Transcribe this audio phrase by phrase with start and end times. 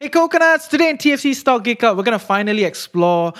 [0.00, 3.32] Hey coconuts, today in TFC Stock Geek Up, we're gonna finally explore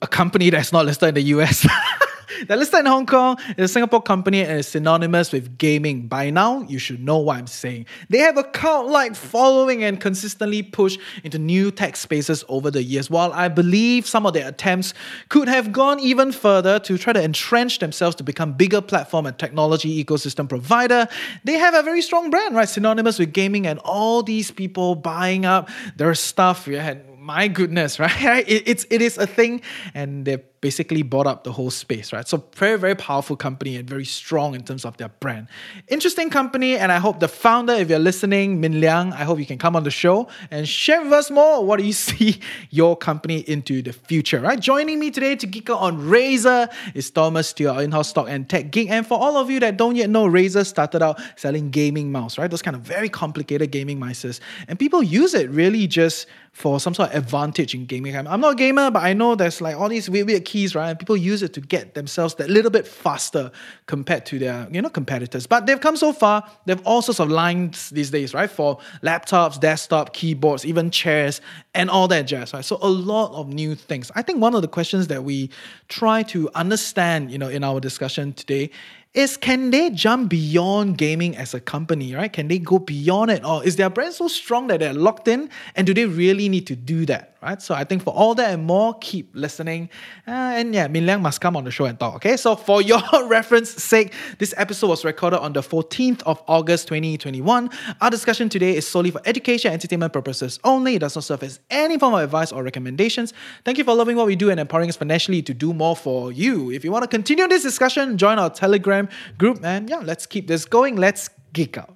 [0.00, 1.66] a company that's not listed in the US.
[2.46, 3.36] They're listed in Hong Kong.
[3.50, 6.08] It's a Singapore company and is synonymous with gaming.
[6.08, 7.86] By now, you should know what I'm saying.
[8.08, 13.10] They have a cult-like following and consistently push into new tech spaces over the years.
[13.10, 14.94] While I believe some of their attempts
[15.28, 19.38] could have gone even further to try to entrench themselves to become bigger platform and
[19.38, 21.08] technology ecosystem provider,
[21.44, 22.68] they have a very strong brand, right?
[22.68, 26.66] Synonymous with gaming and all these people buying up their stuff.
[26.66, 26.94] Yeah,
[27.24, 28.48] my goodness, right?
[28.48, 29.62] It, it's it is a thing,
[29.94, 32.26] and they're basically bought up the whole space, right?
[32.26, 35.46] So very, very powerful company and very strong in terms of their brand.
[35.88, 39.44] Interesting company, and I hope the founder, if you're listening, Min Liang, I hope you
[39.44, 41.62] can come on the show and share with us more.
[41.62, 44.58] What do you see your company into the future, right?
[44.58, 48.70] Joining me today to geek out on Razer is Thomas, your in-house stock and tech
[48.70, 48.88] geek.
[48.88, 52.38] And for all of you that don't yet know, Razer started out selling gaming mouse,
[52.38, 52.50] right?
[52.50, 56.94] Those kind of very complicated gaming mice, and people use it really just for some
[56.94, 58.16] sort of advantage in gaming.
[58.16, 60.90] I'm not a gamer, but I know there's like all these weird, weird keys, right?
[60.90, 63.50] And people use it to get themselves that little bit faster
[63.86, 65.48] compared to their, you know, competitors.
[65.48, 66.48] But they've come so far.
[66.64, 68.48] They have all sorts of lines these days, right?
[68.48, 71.40] For laptops, desktop, keyboards, even chairs,
[71.74, 72.64] and all that jazz, right?
[72.64, 74.12] So a lot of new things.
[74.14, 75.50] I think one of the questions that we
[75.88, 78.70] try to understand, you know, in our discussion today
[79.14, 82.32] is can they jump beyond gaming as a company, right?
[82.32, 83.44] Can they go beyond it?
[83.44, 85.48] Or is their brand so strong that they're locked in?
[85.76, 87.34] And do they really need to do that?
[87.44, 87.60] right?
[87.60, 89.90] So I think for all that and more, keep listening.
[90.26, 92.36] Uh, and yeah, Min Liang must come on the show and talk, okay?
[92.36, 97.70] So for your reference sake, this episode was recorded on the 14th of August 2021.
[98.00, 100.96] Our discussion today is solely for education and entertainment purposes only.
[100.96, 103.34] It does not serve as any form of advice or recommendations.
[103.64, 106.32] Thank you for loving what we do and empowering us financially to do more for
[106.32, 106.70] you.
[106.70, 109.03] If you want to continue this discussion, join our Telegram
[109.38, 110.96] group and yeah, let's keep this going.
[110.96, 111.93] Let's geek out.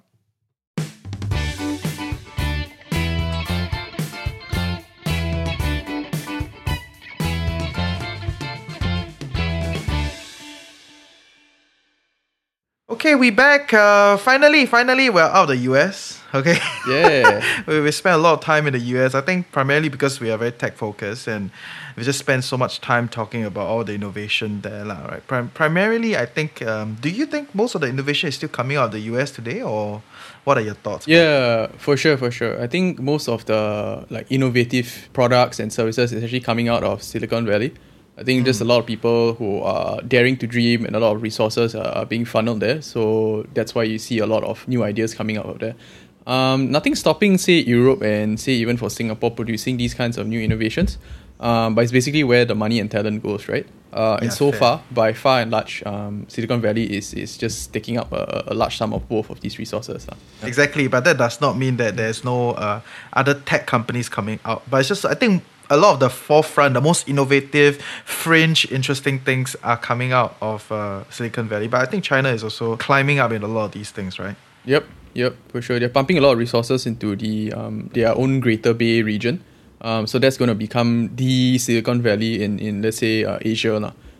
[12.99, 13.73] Okay, we back.
[13.73, 16.19] Uh, finally, finally, we're out of the US.
[16.33, 16.57] Okay.
[16.85, 17.63] Yeah.
[17.65, 19.15] we, we spent a lot of time in the US.
[19.15, 21.49] I think primarily because we are very tech focused and
[21.95, 25.05] we just spend so much time talking about all the innovation there, lah.
[25.05, 25.25] Right.
[25.25, 26.61] Prim- primarily, I think.
[26.61, 29.31] Um, do you think most of the innovation is still coming out of the US
[29.31, 30.01] today, or
[30.43, 31.07] what are your thoughts?
[31.07, 32.61] Yeah, for sure, for sure.
[32.61, 37.01] I think most of the like innovative products and services is actually coming out of
[37.01, 37.71] Silicon Valley.
[38.19, 38.45] I think mm.
[38.45, 41.73] just a lot of people who are daring to dream and a lot of resources
[41.73, 42.81] are being funneled there.
[42.81, 45.75] So that's why you see a lot of new ideas coming out of there.
[46.27, 50.41] Um, nothing stopping, say, Europe and say even for Singapore producing these kinds of new
[50.41, 50.97] innovations.
[51.39, 53.65] Um, but it's basically where the money and talent goes, right?
[53.93, 54.59] Uh, and so fair.
[54.59, 58.53] far, by far and large, um, Silicon Valley is, is just taking up a, a
[58.53, 60.07] large sum of both of these resources.
[60.09, 60.15] Uh.
[60.45, 62.81] Exactly, but that does not mean that there's no uh,
[63.13, 64.61] other tech companies coming out.
[64.69, 69.19] But it's just, I think a lot of the forefront, the most innovative, fringe, interesting
[69.19, 71.67] things are coming out of uh, Silicon Valley.
[71.67, 74.35] But I think China is also climbing up in a lot of these things, right?
[74.65, 75.79] Yep, yep, for sure.
[75.79, 79.43] They're pumping a lot of resources into the um, their own Greater Bay region.
[79.81, 83.75] Um, so that's going to become the Silicon Valley in, in let's say uh, Asia.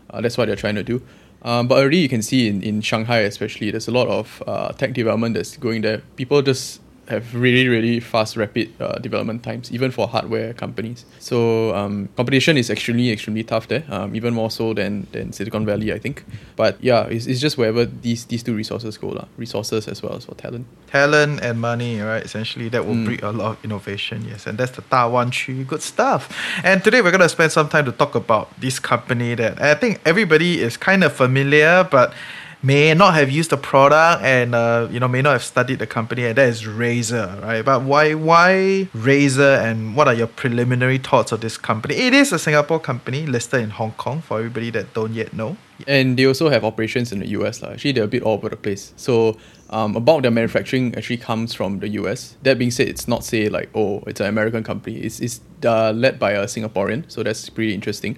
[0.09, 1.01] Uh, that's what they're trying to do.
[1.41, 4.71] Um, but already you can see in, in Shanghai especially, there's a lot of uh,
[4.73, 6.01] tech development that's going there.
[6.15, 11.73] People just have really really fast rapid uh, development times even for hardware companies so
[11.75, 15.91] um, competition is extremely extremely tough there um, even more so than, than Silicon Valley
[15.91, 16.23] I think
[16.55, 19.25] but yeah it's, it's just wherever these these two resources go la.
[19.37, 23.05] resources as well as for talent talent and money right essentially that will mm.
[23.05, 26.33] bring a lot of innovation yes and that's the Da Wan Qu good stuff
[26.63, 29.73] and today we're going to spend some time to talk about this company that I
[29.73, 32.13] think everybody is kind of familiar but
[32.61, 35.87] may not have used the product and uh, you know may not have studied the
[35.87, 37.63] company and that is Razer right?
[37.63, 41.95] But why why Razer and what are your preliminary thoughts of this company?
[41.95, 45.55] It is a Singapore company listed in Hong Kong for everybody that don't yet know.
[45.87, 47.69] And they also have operations in the US la.
[47.69, 48.93] actually they're a bit all over the place.
[48.97, 49.37] So
[49.69, 53.47] um, about their manufacturing actually comes from the US that being said it's not say
[53.47, 54.97] like oh it's an American company.
[54.97, 58.17] It's, it's uh, led by a Singaporean so that's pretty interesting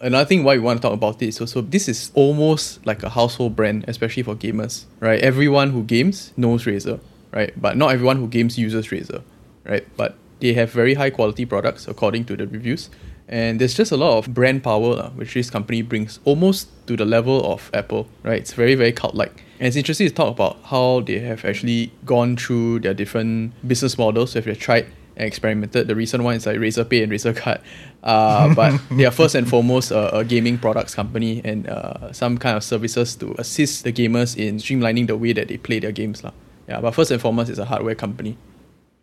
[0.00, 3.02] another thing why we want to talk about it is also this is almost like
[3.02, 5.20] a household brand, especially for gamers, right?
[5.20, 7.00] Everyone who games knows Razer,
[7.32, 7.52] right?
[7.60, 9.22] But not everyone who games uses Razer,
[9.64, 9.86] right?
[9.96, 12.90] But they have very high quality products according to the reviews.
[13.30, 16.96] And there's just a lot of brand power uh, which this company brings almost to
[16.96, 18.38] the level of Apple, right?
[18.38, 19.44] It's very, very cult like.
[19.58, 23.98] And it's interesting to talk about how they have actually gone through their different business
[23.98, 24.32] models.
[24.32, 24.86] So if you've tried
[25.18, 27.60] and experimented, the recent one is like Razer Pay and Razer Card.
[28.02, 32.38] Uh, but they are first and foremost a, a gaming products company and uh, some
[32.38, 35.92] kind of services to assist the gamers in streamlining the way that they play their
[35.92, 36.24] games.
[36.24, 36.30] La.
[36.68, 38.36] Yeah, but first and foremost, it's a hardware company.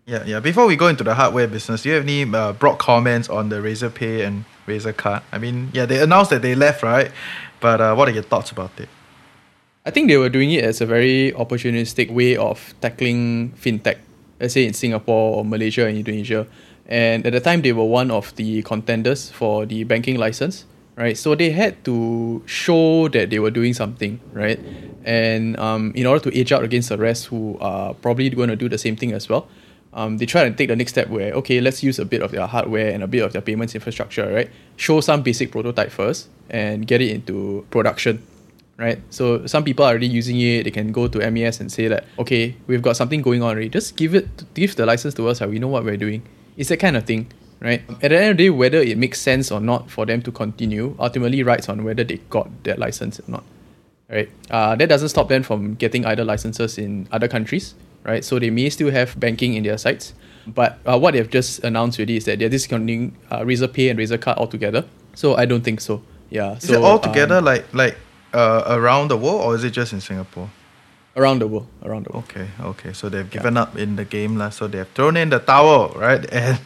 [0.06, 0.40] Yeah, yeah.
[0.40, 3.50] Before we go into the hardware business, do you have any uh, broad comments on
[3.50, 5.24] the Razer Pay and Razer Card?
[5.32, 7.12] I mean, yeah, they announced that they left, right?
[7.60, 8.88] But uh, what are your thoughts about it?
[9.84, 13.98] I think they were doing it as a very opportunistic way of tackling fintech,
[14.40, 16.48] let's say in Singapore or Malaysia and Indonesia.
[16.88, 20.66] And at the time, they were one of the contenders for the banking license,
[20.96, 21.18] right?
[21.18, 24.60] So they had to show that they were doing something, right?
[25.04, 28.56] And um, in order to edge out against the rest who are probably going to
[28.56, 29.48] do the same thing as well,
[29.94, 32.32] um, they try to take the next step where, okay, let's use a bit of
[32.32, 34.52] their hardware and a bit of their payments infrastructure, right?
[34.76, 38.22] Show some basic prototype first and get it into production,
[38.78, 39.02] right?
[39.10, 40.64] So some people are already using it.
[40.64, 43.70] They can go to MAS and say that, okay, we've got something going on already.
[43.70, 45.40] Just give it, give the license to us.
[45.40, 46.24] So we know what we're doing.
[46.58, 47.82] It's that kind of thing, right?
[48.02, 50.32] At the end of the day, whether it makes sense or not for them to
[50.32, 53.44] continue ultimately rides on whether they got that license or not,
[54.10, 54.30] right?
[54.50, 57.76] Uh, that doesn't stop them from getting either licenses in other countries
[58.06, 58.24] right?
[58.24, 60.14] So they may still have banking in their sites,
[60.48, 64.00] but uh, what they've just announced already is that they're discounting uh, Razer Pay and
[64.00, 64.86] Razer Card altogether.
[65.16, 66.02] So I don't think so.
[66.30, 66.54] Yeah.
[66.54, 67.98] Is so, it all together um, like like
[68.36, 70.50] uh, around the world, or is it just in Singapore?
[71.16, 71.64] around the world?
[71.88, 72.26] Around the world.
[72.28, 72.92] Okay, okay.
[72.92, 74.52] So they've given up in the game, lah.
[74.52, 76.20] So they've thrown in the towel, right?
[76.36, 76.60] And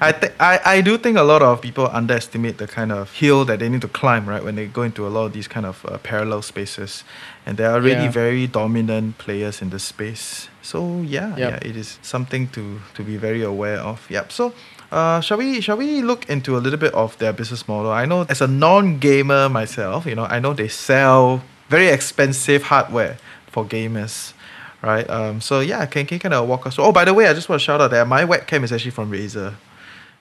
[0.00, 3.44] I think I, I do think a lot of people underestimate the kind of hill
[3.44, 4.40] that they need to climb, right?
[4.40, 7.04] When they go into a lot of these kind of uh, parallel spaces,
[7.44, 8.16] and there are already Yeah.
[8.24, 10.48] very dominant players in the space.
[10.64, 11.38] So yeah, Yep.
[11.44, 14.00] yeah, it is something to to be very aware of.
[14.08, 14.32] Yep.
[14.32, 14.52] So.
[14.92, 17.90] Uh, shall we shall we look into a little bit of their business model?
[17.90, 23.16] I know as a non-gamer myself, you know, I know they sell very expensive hardware
[23.46, 24.34] for gamers,
[24.82, 25.08] right?
[25.08, 26.84] Um, so yeah, can can you kind of walk us through?
[26.84, 28.90] Oh, by the way, I just want to shout out that my webcam is actually
[28.90, 29.54] from Razer.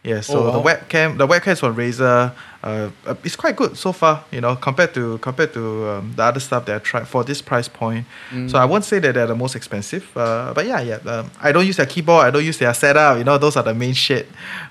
[0.04, 2.34] Yeah, so Oh, the webcam the webcam is from Razer.
[2.64, 6.24] Uh, uh, it's quite good so far, you know, compared to compared to um, the
[6.24, 8.06] other stuff that I tried for this price point.
[8.48, 10.96] So I won't say that they're the most expensive, uh, but yeah, yeah.
[11.12, 12.26] Um, I don't use their keyboard.
[12.26, 13.18] I don't use their setup.
[13.18, 14.28] You know, those are the main shit.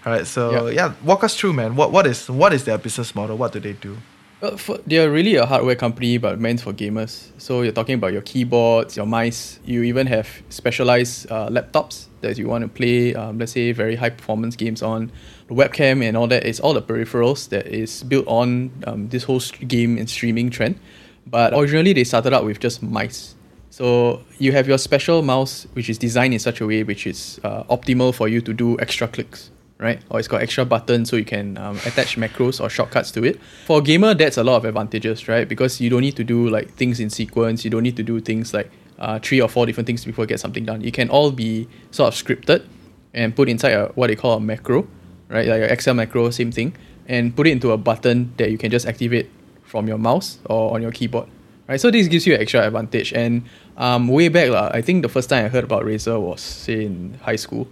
[0.06, 0.70] All right, so Yeah.
[0.88, 1.75] yeah, walk us through, man.
[1.75, 3.37] What what is what is their business model?
[3.37, 3.96] What do they do?
[4.40, 7.28] Well, for, they're really a hardware company, but meant for gamers.
[7.37, 9.58] So you're talking about your keyboards, your mice.
[9.66, 13.96] You even have specialized uh, laptops that you want to play, um, let's say, very
[13.96, 15.10] high performance games on.
[15.50, 19.41] Webcam and all that is all the peripherals that is built on um, this whole
[19.67, 20.79] game and streaming trend.
[21.26, 23.35] But originally, they started out with just mice.
[23.70, 27.41] So you have your special mouse, which is designed in such a way which is
[27.44, 30.00] uh, optimal for you to do extra clicks, right?
[30.11, 33.41] Or it's got extra buttons so you can um, attach macros or shortcuts to it.
[33.67, 35.49] For a gamer, that's a lot of advantages, right?
[35.49, 37.64] Because you don't need to do like things in sequence.
[37.64, 40.29] You don't need to do things like uh, three or four different things before you
[40.29, 40.81] get something done.
[40.81, 42.67] You can all be sort of scripted
[43.14, 44.87] and put inside a, what they call a macro,
[45.31, 45.47] right?
[45.47, 48.71] Like an Excel macro, same thing, and put it into a button that you can
[48.71, 49.31] just activate
[49.62, 51.29] from your mouse or on your keyboard.
[51.69, 53.12] Right, so this gives you an extra advantage.
[53.12, 53.44] And
[53.77, 57.17] um, way back, lah, I think the first time I heard about Razer was in
[57.23, 57.69] high school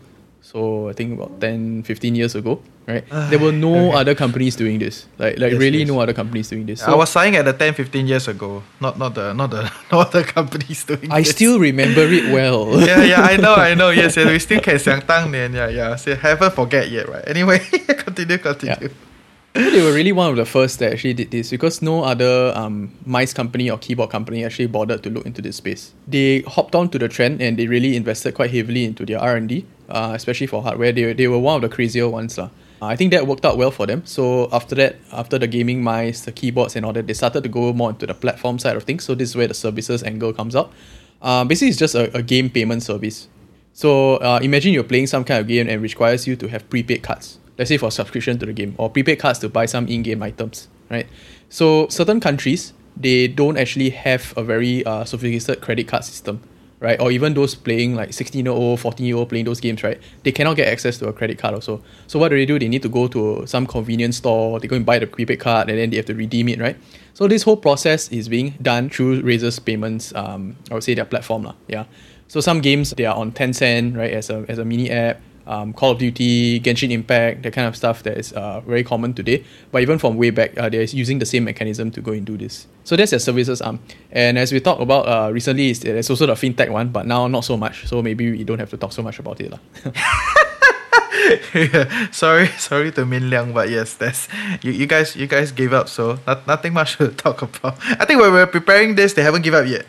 [0.48, 3.04] so I think about 10, 15 years ago, right?
[3.12, 3.98] Ah, there were no okay.
[4.00, 5.04] other companies doing this.
[5.18, 5.88] Like like yes, really yes.
[5.88, 6.80] no other companies doing this.
[6.80, 8.62] So I was saying at the 10, 15 years ago.
[8.80, 11.36] Not not the not the not the companies doing I this.
[11.36, 12.80] still remember it well.
[12.88, 13.90] yeah, yeah, I know, I know.
[13.92, 14.24] Yes, yes.
[14.24, 15.96] We still can sang tang yeah, yeah.
[16.00, 17.28] So haven't forget yet, right?
[17.28, 17.60] Anyway,
[18.08, 18.88] continue, continue.
[18.88, 19.68] Yeah.
[19.68, 22.88] they were really one of the first that actually did this because no other um,
[23.04, 25.92] mice company or keyboard company actually bothered to look into this space.
[26.08, 29.36] They hopped on to the trend and they really invested quite heavily into their R
[29.36, 30.92] and D uh, especially for hardware.
[30.92, 32.38] They, they were one of the crazier ones.
[32.38, 32.50] lah.
[32.80, 34.02] I think that worked out well for them.
[34.06, 37.48] So after that, after the gaming mice, the keyboards and all that, they started to
[37.48, 39.04] go more into the platform side of things.
[39.04, 40.72] So this is where the services angle comes up.
[41.20, 43.28] Uh, basically, it's just a, a game payment service.
[43.72, 47.02] So uh, imagine you're playing some kind of game and requires you to have prepaid
[47.02, 47.38] cards.
[47.58, 50.68] Let's say for subscription to the game or prepaid cards to buy some in-game items,
[50.90, 51.06] right?
[51.48, 56.42] So certain countries they don't actually have a very uh, sophisticated credit card system,
[56.80, 57.00] right?
[57.00, 60.00] Or even those playing like 16 year old, 14 year old playing those games, right?
[60.22, 61.82] They cannot get access to a credit card also.
[62.06, 62.58] So what do they do?
[62.58, 64.60] They need to go to some convenience store.
[64.60, 66.76] They go and buy the prepaid card and then they have to redeem it, right?
[67.14, 70.14] So this whole process is being done through Razer's payments.
[70.14, 71.54] Um, I would say their platform, lah.
[71.66, 71.84] Yeah.
[72.28, 75.20] So some games they are on Tencent, right, as a as a mini app.
[75.48, 79.14] Um, Call of Duty, Genshin Impact, that kind of stuff that is uh, very common
[79.14, 79.44] today.
[79.72, 82.36] But even from way back, uh, they're using the same mechanism to go and do
[82.36, 82.66] this.
[82.84, 83.80] So that's their services arm.
[84.12, 87.26] And as we talked about uh, recently, is there's also the fintech one, but now
[87.28, 87.86] not so much.
[87.88, 89.52] So maybe we don't have to talk so much about it.
[91.54, 94.28] yeah, sorry, sorry to Min Liang, but yes, that's
[94.62, 97.76] you, you guys you guys gave up, so not, nothing much to talk about.
[98.00, 99.86] I think when we were preparing this, they haven't given up yet.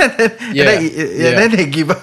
[0.00, 1.30] and then, Yeah, and then, and yeah.
[1.34, 2.02] then they give up.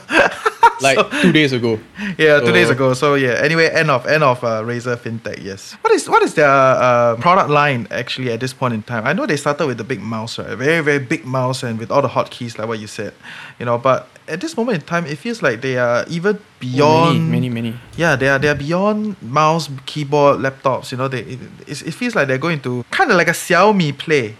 [0.87, 1.79] like two days ago.
[2.17, 2.93] yeah, two days ago.
[2.93, 3.39] So yeah.
[3.41, 5.43] Anyway, end of end of uh, Razer FinTech.
[5.43, 5.73] Yes.
[5.81, 9.05] What is what is their uh, product line actually at this point in time?
[9.07, 10.57] I know they started with the big mouse, right?
[10.57, 13.13] Very very big mouse and with all the hotkeys like what you said,
[13.59, 13.77] you know.
[13.77, 17.49] But at this moment in time, it feels like they are even beyond Oh, many,
[17.49, 17.79] many, many.
[17.97, 20.91] Yeah, they are they are beyond mouse, keyboard, laptops.
[20.91, 23.31] You know, they it, it, it feels like they're going to kind of like a
[23.35, 24.35] Xiaomi play.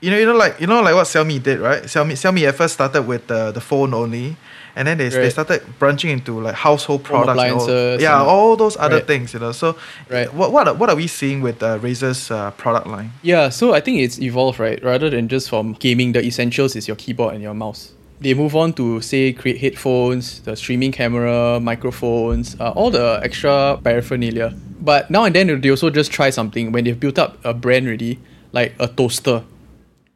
[0.00, 1.82] You know, you know, like you know, like what Xiaomi did, right?
[1.84, 4.36] Xiaomi Xiaomi at first started with the the phone only,
[4.76, 7.96] and then they, they started branching into like household products, you know.
[7.98, 9.06] yeah, all those other Right.
[9.06, 9.52] things, you know.
[9.52, 9.76] So,
[10.08, 10.32] Right.
[10.32, 13.10] what what are, what are we seeing with uh, Razer's uh, product line?
[13.22, 14.82] Yeah, so I think it's evolved, right?
[14.82, 17.92] Rather than just from gaming, the essentials is your keyboard and your mouse.
[18.20, 23.78] They move on to say create headphones, the streaming camera, microphones, uh, all the extra
[23.82, 24.54] paraphernalia.
[24.80, 27.86] But now and then they also just try something when they've built up a brand
[27.86, 28.20] already,
[28.52, 29.42] like a toaster.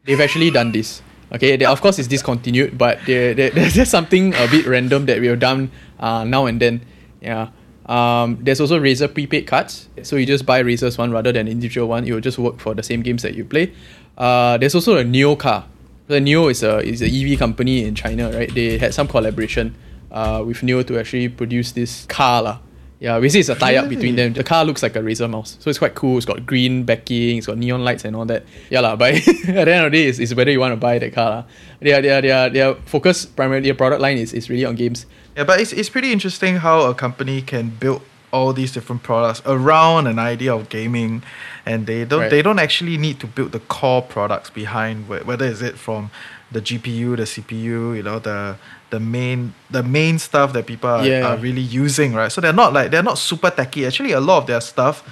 [0.04, 1.02] They've actually done this.
[1.32, 5.20] Okay, they, of course it's discontinued, but they, there's just something a bit random that
[5.20, 6.84] we have done uh, now and then.
[7.20, 7.50] Yeah.
[7.86, 11.88] Um, there's also Razer prepaid cards, so you just buy Razer's one rather than individual
[11.88, 12.06] one.
[12.06, 13.72] It will just work for the same games that you play.
[14.18, 15.66] Uh, there's also a NIO car.
[16.08, 18.52] The NIO is a is an EV company in China, right?
[18.52, 19.76] They had some collaboration
[20.10, 22.58] uh, with NIO to actually produce this car lah.
[22.98, 24.32] Yeah, basically it's a tie-up between them.
[24.32, 26.16] The car looks like a Razer mouse, so it's quite cool.
[26.16, 28.44] It's got green backing, it's got neon lights and all that.
[28.70, 30.76] Yeah lah, but at the end of the day, it's, it's whether you want to
[30.76, 31.44] buy that car.
[31.80, 35.04] Their their their their focus primarily their product line is, is really on games.
[35.36, 38.00] Yeah, but it's, it's pretty interesting how a company can build
[38.32, 41.22] all these different products around an idea of gaming,
[41.66, 42.30] and they don't Right.
[42.30, 46.10] they don't actually need to build the core products behind whether is it from
[46.50, 48.56] the GPU, the CPU, you know, the
[48.90, 51.26] the main the main stuff that people are, Yeah.
[51.28, 52.30] are really using, right?
[52.30, 53.86] So they're not like they're not super techy.
[53.86, 55.02] Actually, a lot of their stuff.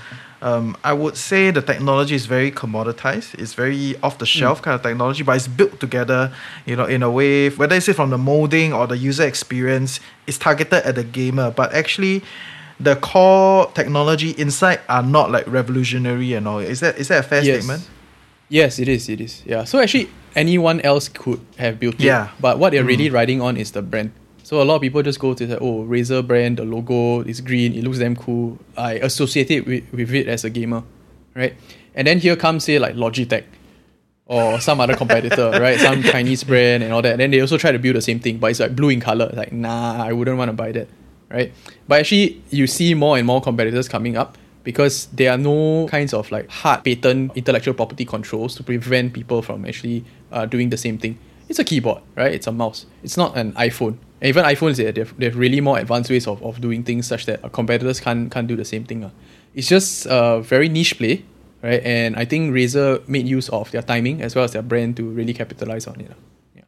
[0.43, 3.35] Um, I would say the technology is very commoditized.
[3.39, 6.33] It's very off the shelf kind of technology, but it's built together,
[6.67, 7.49] you know, in a way.
[7.49, 11.51] Whether it's from the molding or the user experience, it's targeted at the gamer.
[11.51, 12.23] But actually,
[12.79, 16.59] the core technology inside are not like revolutionary and all.
[16.59, 17.89] Is that is that a fair statement?
[18.49, 19.09] Yes, it is.
[19.09, 19.43] It is.
[19.47, 19.65] Yeah.
[19.65, 22.03] So actually, anyone else could have built it.
[22.03, 22.29] Yeah.
[22.41, 23.15] But what they're really Mm.
[23.15, 24.13] riding on is the brand.
[24.43, 27.41] So a lot of people just go to the oh Razer brand, the logo is
[27.41, 28.59] green, it looks damn cool.
[28.77, 30.83] I associate it with, with it as a gamer,
[31.35, 31.55] right?
[31.95, 33.45] And then here comes say like Logitech
[34.27, 35.81] or some other competitor, right?
[35.81, 37.13] Some Chinese brand and all that.
[37.13, 39.01] And then they also try to build the same thing, but it's like blue in
[39.01, 39.31] color.
[39.33, 40.89] Like nah, I wouldn't want to buy that,
[41.31, 41.51] right?
[41.89, 46.13] But actually, you see more and more competitors coming up because there are no kinds
[46.13, 50.77] of like hard patent intellectual property controls to prevent people from actually uh, doing the
[50.77, 51.19] same thing.
[51.49, 52.33] It's a keyboard, right?
[52.33, 52.87] It's a mouse.
[53.03, 53.99] It's not an iPhone.
[54.21, 57.07] And even iPhones, they have, they have really more advanced ways of, of doing things
[57.07, 59.03] such that uh, competitors can't can't do the same thing.
[59.03, 59.11] lah.
[59.55, 61.25] It's just a very niche play,
[61.63, 61.83] right?
[61.85, 65.05] And I think Razer made use of their timing as well as their brand to
[65.05, 66.11] really capitalize on it.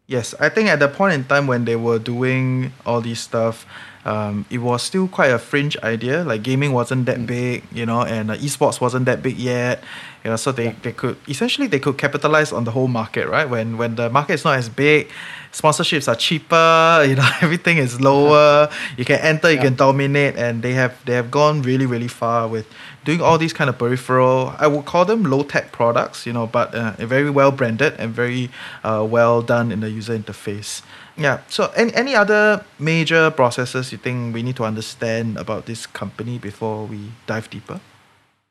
[0.06, 3.66] Yes, I think at the point in time when they were doing all this stuff,
[4.04, 6.22] um, it was still quite a fringe idea.
[6.22, 9.82] Like gaming wasn't that big, you know, and uh, esports wasn't that big yet.
[10.26, 13.49] You know, so they, they could essentially they could capitalize on the whole market, right?
[13.49, 15.06] When when the market is not as big,
[15.52, 17.04] sponsorships are cheaper.
[17.09, 18.68] You know, everything is lower.
[18.99, 19.71] You can enter, you Yeah.
[19.71, 22.66] can dominate, and they have they have gone really really far with
[23.04, 24.52] doing all these kind of peripheral.
[24.59, 28.11] I would call them low tech products, you know, but uh, very well branded and
[28.11, 28.50] very
[28.83, 30.83] uh, well done in the user interface.
[31.16, 31.38] Yeah.
[31.49, 36.42] So, any any other major processes you think we need to understand about this company
[36.42, 37.78] before we dive deeper?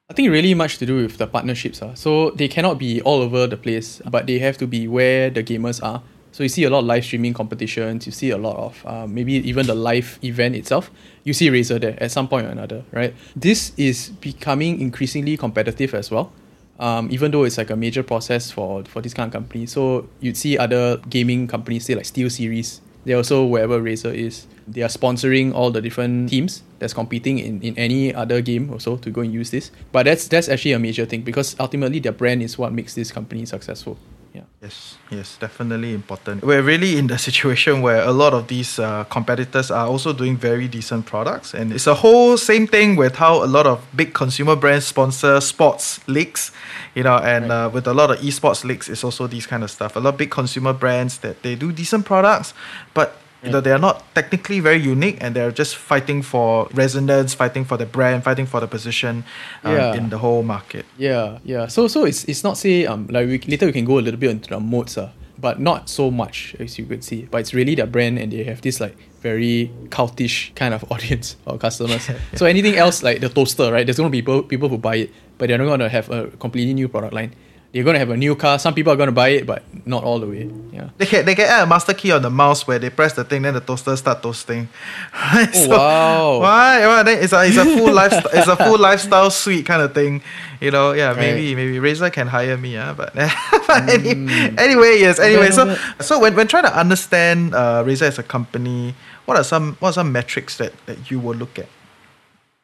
[0.08, 1.82] I think really much to do with the partnerships.
[1.82, 1.96] Uh.
[1.96, 5.44] So they cannot be all over the place, but they have to be where the
[5.44, 6.04] gamers are.
[6.32, 9.08] So you see a lot of live streaming competitions, you see a lot of uh,
[9.08, 10.92] maybe even the live event itself.
[11.24, 13.16] You see Razer there at some point or another, right?
[13.36, 16.32] This is becoming increasingly competitive as well.
[16.78, 19.66] Um, even though it's like a major process for, for this kind of company.
[19.66, 24.48] So you'd see other gaming companies, say like SteelSeries, they're also wherever Razer is.
[24.68, 28.98] They are sponsoring all the different teams that's competing in, in any other game also
[28.98, 29.72] to go and use this.
[29.92, 33.12] But that's that's actually a major thing because ultimately their brand is what makes this
[33.12, 33.98] company successful.
[34.36, 34.42] Yeah.
[34.62, 36.44] Yes, yes, definitely important.
[36.44, 40.36] We're really in the situation where a lot of these uh, competitors are also doing
[40.36, 44.14] very decent products, and it's a whole same thing with how a lot of big
[44.14, 46.52] consumer brands sponsor sports leagues,
[46.96, 47.66] you know, and Right.
[47.66, 49.96] uh, with a lot of esports leagues, it's also these kind of stuff.
[49.96, 52.54] A lot of big consumer brands that they do decent products,
[52.94, 57.34] but you know, they are not technically very unique, and they're just fighting for resonance,
[57.34, 59.24] fighting for the brand, fighting for the position
[59.64, 59.94] um, Yeah.
[59.96, 60.86] in the whole market.
[60.98, 61.68] Yeah, yeah.
[61.68, 64.20] So so it's it's not say um like we, later we can go a little
[64.20, 67.28] bit into the modes uh, but not so much as you could see.
[67.30, 71.36] But it's really their brand and they have this like very cultish kind of audience
[71.46, 72.10] or customers.
[72.36, 73.86] So anything else like the toaster, right?
[73.86, 76.74] There's gonna be people people who buy it, but they're not gonna have a completely
[76.74, 77.32] new product line.
[77.74, 78.58] They're gonna have a new car.
[78.58, 80.50] Some people are gonna buy it, but not all the way.
[80.72, 80.90] Yeah.
[80.98, 83.26] They can they can add a master key on the mouse where they press the
[83.26, 84.70] thing, then the toaster start toasting.
[85.14, 85.50] Right?
[85.56, 86.40] Oh, wow.
[86.40, 86.88] Why?
[86.88, 87.04] Why?
[87.04, 90.22] Then it's a it's a full lifestyle it's a full lifestyle suite kind of thing.
[90.62, 92.94] You know, yeah, maybe maybe Razer can hire me, yeah.
[92.94, 93.14] But,
[93.68, 94.58] but any, Mm.
[94.58, 95.20] anyway, yes.
[95.20, 98.96] Anyway, so so when, when trying to understand uh, Razer as a company,
[99.26, 101.68] what are some what are some metrics that, that you will look at?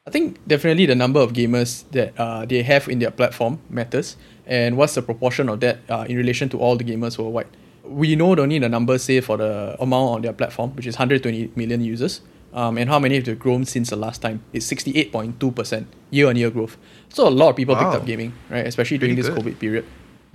[0.08, 4.18] I think definitely the number of gamers that uh, they have in their platform matters,
[4.48, 7.46] and what's the proportion of that uh, in relation to all the gamers worldwide.
[7.84, 11.52] We know only the number, say, for the amount on their platform, which is 120
[11.56, 14.44] million users, um, and how many have they grown since the last time.
[14.54, 16.78] It's 68.2% year on year growth.
[17.10, 18.66] So a lot of people picked up gaming, right?
[18.66, 19.54] Especially during Pretty this good.
[19.54, 19.86] COVID period.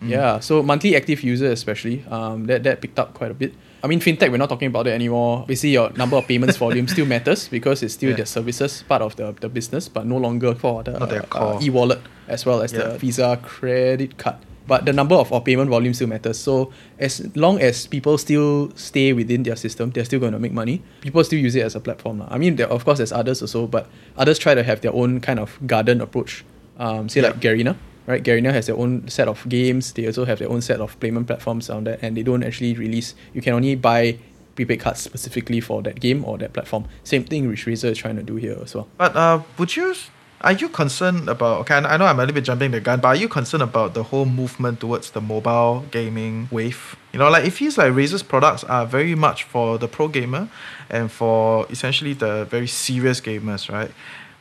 [0.00, 3.52] Yeah, so monthly active users especially, um, that, that picked up quite a bit.
[3.82, 5.44] I mean, fintech, we're not talking about it anymore.
[5.46, 8.16] Basically, your number of payments volume still matters because it's still Yeah.
[8.16, 12.00] their services, part of the, the business, but no longer for the Not uh, e-wallet
[12.28, 12.88] as well as Yeah.
[12.88, 14.36] the Visa credit card.
[14.66, 16.38] But the number of, of payment volume still matters.
[16.38, 20.52] So as long as people still stay within their system, they're still going to make
[20.52, 20.82] money.
[21.02, 22.18] People still use it as a platform.
[22.18, 22.26] lah.
[22.30, 25.20] I mean, there, of course, there's others also, but others try to have their own
[25.20, 26.44] kind of garden approach.
[26.78, 27.28] Um, say Yeah.
[27.28, 28.22] like Garena, right?
[28.22, 29.92] Garena has their own set of games.
[29.92, 32.74] They also have their own set of payment platforms on that, and they don't actually
[32.74, 33.14] release.
[33.34, 34.18] You can only buy
[34.54, 36.86] prepaid cards specifically for that game or that platform.
[37.04, 38.88] Same thing which Razer is trying to do here as well.
[38.96, 39.94] But uh, would you?
[40.42, 41.60] Are you concerned about?
[41.62, 43.62] Okay, I I know I'm a little bit jumping the gun, but are you concerned
[43.62, 46.94] about the whole movement towards the mobile gaming wave?
[47.12, 50.48] You know, like it feels like Razer's products are very much for the pro gamer,
[50.90, 53.90] and for essentially the very serious gamers, right?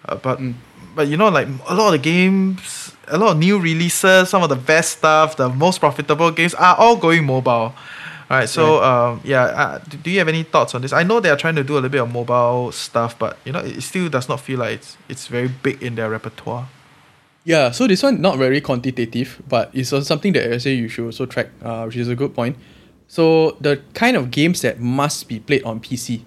[0.08, 0.54] Uh, but Mm.
[0.96, 4.42] But you know, like a lot of the games, a lot of new releases, some
[4.44, 7.74] of the best stuff, the most profitable games are all going mobile.
[8.28, 10.92] All right, so um, yeah, uh, do you have any thoughts on this?
[10.92, 13.52] I know they are trying to do a little bit of mobile stuff, but you
[13.52, 16.68] know, it still does not feel like it's it's very big in their repertoire.
[17.44, 20.88] Yeah, so this one not very quantitative, but it's also something that I say you
[20.88, 22.58] should also track, uh, which is a good point.
[23.08, 26.22] So the kind of games that must be played on PC,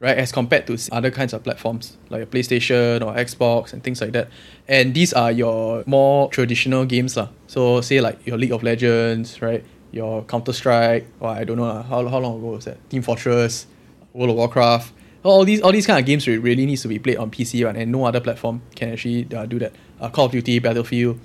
[0.00, 4.12] right, as compared to other kinds of platforms like PlayStation or Xbox and things like
[4.12, 4.28] that,
[4.66, 7.28] and these are your more traditional games lah.
[7.46, 11.64] So say like your League of Legends, right, your Counter Strike, or I don't know
[11.68, 12.78] lah, how how long ago was that?
[12.90, 13.66] Team Fortress,
[14.12, 14.92] World of Warcraft.
[15.22, 17.76] All these all these kind of games really needs to be played on PC, right?
[17.76, 19.74] And no other platform can actually uh, do that.
[20.00, 21.20] Uh, Call of Duty, Battlefield.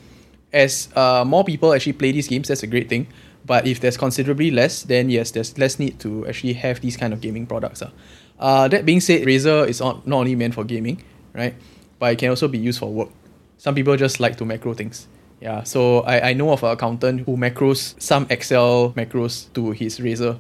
[0.52, 3.08] As uh, more people actually play these games, that's a great thing.
[3.46, 7.14] But if there's considerably less, then yes, there's less need to actually have these kind
[7.14, 7.82] of gaming products.
[7.82, 7.92] Uh.
[8.40, 11.02] Uh, that being said, Razer is not, not only meant for gaming,
[11.34, 11.56] right?
[12.00, 13.10] But it can also be used for work.
[13.58, 15.08] Some people just like to macro things.
[15.42, 20.00] Yeah, so I, I know of an accountant who macros some Excel macros to his
[20.00, 20.38] Razer.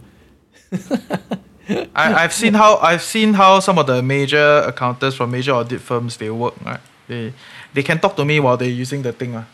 [1.95, 5.81] I, I've seen how I've seen how some of the major accountants from major audit
[5.81, 6.53] firms they work.
[6.63, 7.33] Right, they
[7.73, 9.35] they can talk to me while they're using the thing.
[9.35, 9.45] Uh.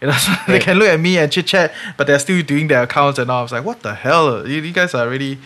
[0.00, 2.68] You know, so they can look at me and chit chat, but they're still doing
[2.68, 3.40] their accounts and all.
[3.40, 4.46] I was like, what the hell?
[4.46, 5.38] You, you guys are really,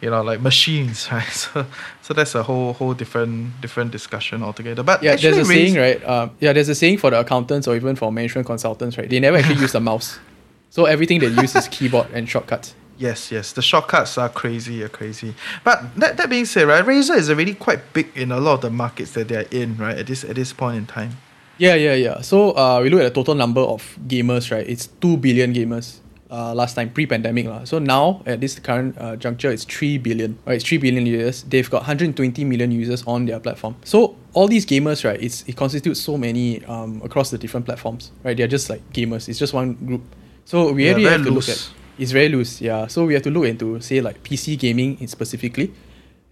[0.00, 1.24] you know, like machines, right?
[1.24, 1.66] So,
[2.02, 4.82] so that's a whole whole different different discussion altogether.
[4.82, 6.02] But Yeah, there's a saying, right?
[6.04, 9.08] Um, yeah, there's a saying for the accountants or even for management consultants, right?
[9.08, 10.18] They never actually use the mouse.
[10.70, 12.74] So everything they use is keyboard and shortcuts.
[12.98, 13.52] Yes, yes.
[13.52, 15.34] The shortcuts are crazy, are crazy.
[15.64, 18.60] But that, that being said, right, Razer is already quite big in a lot of
[18.62, 21.18] the markets that they're in, right, at this at this point in time.
[21.58, 22.20] Yeah, yeah, yeah.
[22.20, 24.66] So uh, we look at the total number of gamers, right?
[24.68, 26.00] It's 2 billion gamers
[26.36, 27.46] uh, last time, pre pandemic.
[27.48, 27.64] lah.
[27.64, 30.36] So now, at this current uh, juncture, it's 3 billion.
[30.44, 30.56] Right?
[30.60, 31.42] It's 3 billion users.
[31.48, 33.76] They've got 120 million users on their platform.
[33.84, 38.12] So all these gamers, right, it's, it constitutes so many um, across the different platforms,
[38.22, 38.36] right?
[38.36, 39.28] They're just like gamers.
[39.30, 40.02] It's just one group.
[40.44, 41.48] So we Yeah, really have to loose.
[41.48, 41.62] look at
[41.98, 42.86] it's very loose, yeah.
[42.92, 45.72] So we have to look into say like PC gaming specifically,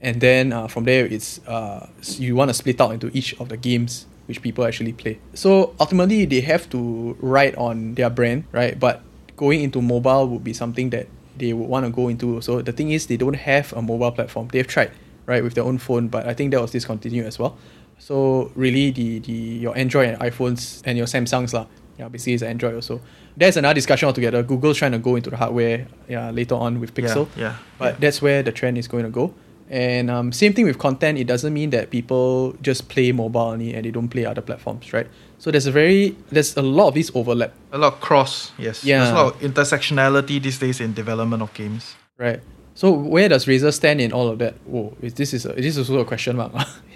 [0.05, 1.89] and then uh, from there it's uh,
[2.21, 5.17] you want to split out into each of the games which people actually play.
[5.33, 8.77] So ultimately they have to ride on their brand, right?
[8.79, 9.01] But
[9.37, 12.41] going into mobile would be something that they would want to go into.
[12.41, 14.49] So the thing is they don't have a mobile platform.
[14.49, 14.93] They've tried,
[15.27, 17.57] right, with their own phone, but I think that was discontinued as well.
[17.99, 21.67] So really the the your Android and iPhones and your Samsungs lah.
[21.99, 23.01] Yeah, basically it's Android also.
[23.37, 24.43] There's another discussion altogether.
[24.43, 27.29] Google's trying to go into the hardware yeah, later on with Pixel.
[27.37, 27.57] Yeah, yeah.
[27.79, 29.33] But that's where the trend is going to go.
[29.71, 31.19] And um, same thing with content.
[31.19, 34.93] It doesn't mean that people just play mobile only and they don't play other platforms,
[34.93, 35.07] right?
[35.39, 38.85] So there's a very there's a lot of these overlap, A lot of cross, yes.
[38.85, 38.99] Yeah.
[38.99, 41.97] There's a lot of intersectionality these days in development of games.
[42.19, 42.41] right?
[42.75, 44.55] So where does Razer stand in all of that?
[44.67, 46.53] Whoa, is this is a, this is also a question mark.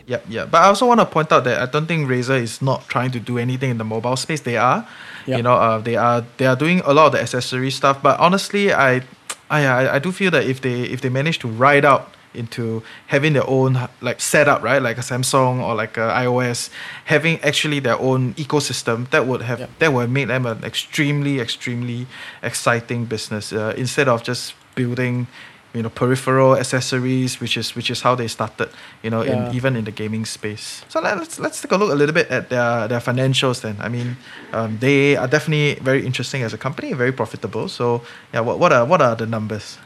[0.06, 0.44] yeah, yeah.
[0.44, 3.12] But I also want to point out that I don't think Razer is not trying
[3.12, 4.40] to do anything in the mobile space.
[4.40, 4.86] They are,
[5.26, 5.36] Yep.
[5.36, 8.02] you know, uh, they are they are doing a lot of the accessory stuff.
[8.02, 9.02] But honestly, I,
[9.50, 12.82] I, I, I do feel that if they if they manage to ride out into
[13.08, 14.80] having their own like setup, right?
[14.82, 16.70] Like a Samsung or like a iOS,
[17.06, 19.70] having actually their own ecosystem that would have Yep.
[19.78, 22.06] that would make them an extremely, extremely
[22.42, 25.26] exciting business uh, instead of just building.
[25.74, 28.70] You know, peripheral accessories, which is which is how they started.
[29.02, 29.50] You know, Yeah.
[29.50, 30.82] in even in the gaming space.
[30.88, 33.60] So let- let's let's take a look a little bit at their their financials.
[33.60, 34.16] Then, I mean,
[34.54, 37.68] um, they are definitely very interesting as a company, very profitable.
[37.68, 38.00] So,
[38.32, 39.76] yeah, what what are what are the numbers?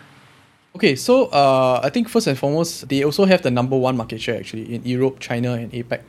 [0.75, 4.23] Okay, so uh, I think first and foremost, they also have the number one market
[4.23, 6.01] share actually in Europe, China, and APAC.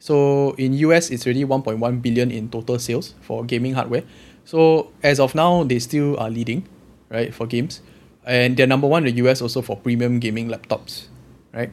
[0.00, 4.02] So in US, it's already 1.1 billion in total sales for gaming hardware.
[4.44, 6.66] So as of now, they still are leading,
[7.10, 7.80] right, for games,
[8.26, 11.06] and they're number one in the US also for premium gaming laptops,
[11.54, 11.70] right.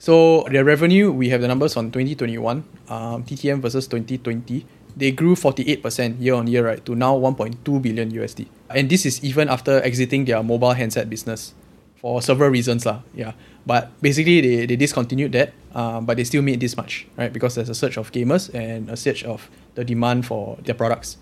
[0.00, 4.66] So their revenue, we have the numbers on 2021, um, TTM versus 2020.
[4.96, 8.46] They grew 48% year on year, right, to now 1.2 billion USD.
[8.70, 11.54] And this is even after exiting their mobile handset business
[12.04, 13.00] for several reasons lah.
[13.16, 13.32] Yeah,
[13.64, 17.32] but basically they, they discontinued that, um, but they still made this much, right?
[17.32, 21.16] Because there's a surge of gamers and a surge of the demand for their products.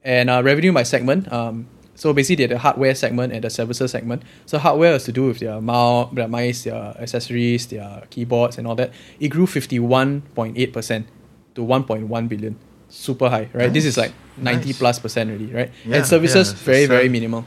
[0.00, 3.90] And uh, revenue by segment, um, so basically they're the hardware segment and the services
[3.90, 4.22] segment.
[4.46, 8.66] So hardware has to do with their mouse, their mice, their accessories, their keyboards and
[8.66, 8.92] all that.
[9.20, 11.04] It grew 51.8%
[11.56, 12.56] to 1.1 billion.
[12.88, 13.70] Super high, right?
[13.70, 14.78] This is like 90 Nice.
[14.78, 15.70] plus percent already, right?
[15.84, 17.44] Yeah, and services yeah, very, uh, very minimal.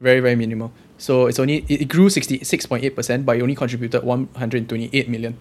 [0.00, 0.72] Very, very minimal.
[0.98, 5.38] So it's only it, grew 66.8%, but it only contributed 128 million.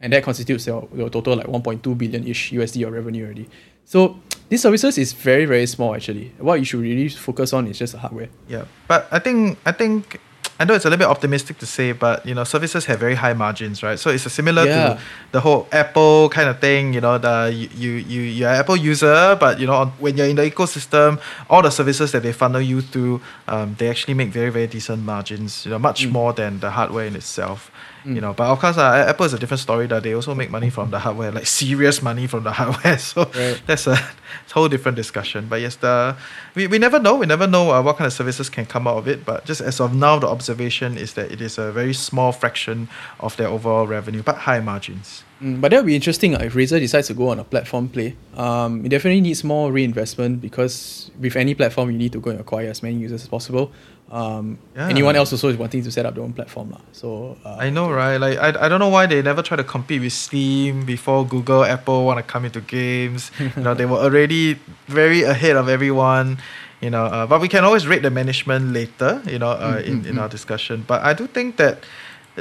[0.00, 3.48] And that constitutes your, your total like 1.2 billion ish USD of revenue already.
[3.84, 6.32] So this services is very, very small actually.
[6.38, 8.28] What you should really focus on is just the hardware.
[8.48, 10.20] Yeah, but I think I think
[10.60, 13.14] I know it's a little bit optimistic to say, but you know, services have very
[13.14, 13.96] high margins, right?
[13.98, 14.74] So it's a similar Yeah.
[14.94, 16.92] to the whole Apple kind of thing.
[16.94, 20.26] You know, the you you you you're an Apple user, but you know, when you're
[20.26, 24.30] in the ecosystem, all the services that they funnel you through, um, they actually make
[24.30, 25.64] very very decent margins.
[25.64, 26.10] You know, much Mm.
[26.12, 27.70] more than the hardware in itself.
[28.08, 28.14] Mm.
[28.14, 29.86] You know, but of course, uh, Apple is a different story.
[29.86, 32.98] That they also make money from the hardware, like serious money from the hardware.
[32.98, 33.60] So Right.
[33.66, 33.96] that's a
[34.54, 35.46] whole different discussion.
[35.48, 36.16] But yes, the
[36.54, 37.16] we, we never know.
[37.16, 39.24] We never know uh, what kind of services can come out of it.
[39.24, 42.88] But just as of now, the observation is that it is a very small fraction
[43.20, 45.22] of their overall revenue, but high margins.
[45.42, 47.88] Mm, but that would be interesting uh, if Razer decides to go on a platform
[47.88, 48.16] play.
[48.36, 52.40] Um, it definitely needs more reinvestment because with any platform, you need to go and
[52.40, 53.70] acquire as many users as possible.
[54.10, 54.88] Um, Yeah.
[54.88, 56.70] Anyone else also is wanting to set up their own platform.
[56.70, 56.80] lah.
[56.92, 58.16] So uh, I know, right?
[58.16, 61.62] Like I, I don't know why they never try to compete with Steam before Google,
[61.62, 63.30] Apple want to come into games.
[63.38, 64.56] you know, they were already
[64.88, 66.38] very ahead of everyone.
[66.80, 69.20] You know, uh, but we can always rate the management later.
[69.26, 70.84] You know, uh, in in our discussion.
[70.86, 71.84] But I do think that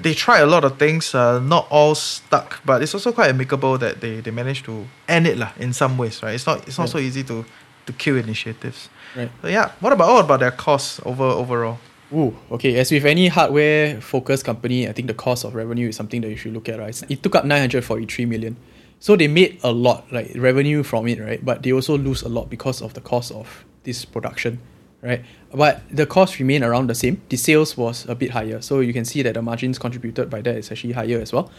[0.04, 1.14] they try a lot of things.
[1.16, 5.28] Uh, not all stuck, but it's also quite amicable that they they managed to end
[5.28, 6.22] it lah in some ways.
[6.24, 6.36] Right?
[6.36, 6.94] It's not it's not Yeah.
[6.94, 7.46] so easy to
[7.86, 8.90] to kill initiatives.
[9.16, 9.32] Right.
[9.42, 11.78] So yeah, what about what about their costs over overall?
[12.14, 12.80] Ooh, okay.
[12.80, 16.30] As with any hardware focused company, I think the cost of revenue is something that
[16.30, 16.96] you should look at, right?
[17.10, 18.56] It took up 943 million.
[19.00, 21.44] So they made a lot, like revenue from it, right?
[21.44, 24.60] But they also lose a lot because of the cost of this production,
[25.02, 25.24] right?
[25.54, 27.22] But the cost remained around the same.
[27.30, 28.62] The sales was a bit higher.
[28.62, 31.52] So you can see that the margins contributed by that is actually higher as well.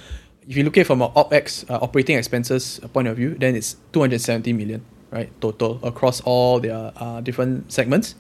[0.47, 3.55] If you look at it from an OPEX, uh, operating expenses point of view, then
[3.55, 5.31] it's 270 million, right?
[5.41, 8.15] Total across all their uh, different segments.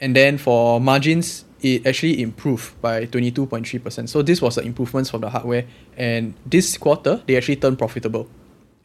[0.00, 4.08] And then for margins, it actually improved by 22.3%.
[4.08, 5.64] So this was the improvements from the hardware.
[5.96, 8.28] And this quarter, they actually turned profitable.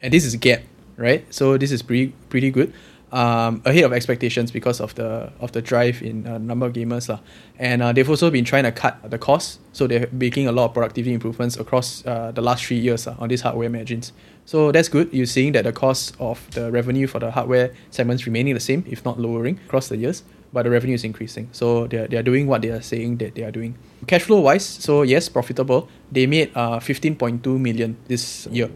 [0.00, 0.62] And this is GAAP,
[0.96, 1.24] right?
[1.32, 2.72] So this is pretty pretty good.
[3.12, 7.10] Um, ahead of expectations because of the of the drive in uh, number of gamers
[7.10, 7.20] lah.
[7.58, 10.64] and uh, they've also been trying to cut the cost, so they're making a lot
[10.64, 14.14] of productivity improvements across uh, the last three years on these hardware margins.
[14.46, 15.12] So that's good.
[15.12, 18.82] You're seeing that the cost of the revenue for the hardware segments remaining the same,
[18.88, 21.48] if not lowering across the years, but the revenue is increasing.
[21.52, 23.76] So they're, they're doing what they are saying that they are doing.
[24.06, 25.88] Cash flow wise, so yes, profitable.
[26.10, 28.70] They made uh, 15.2 million this year.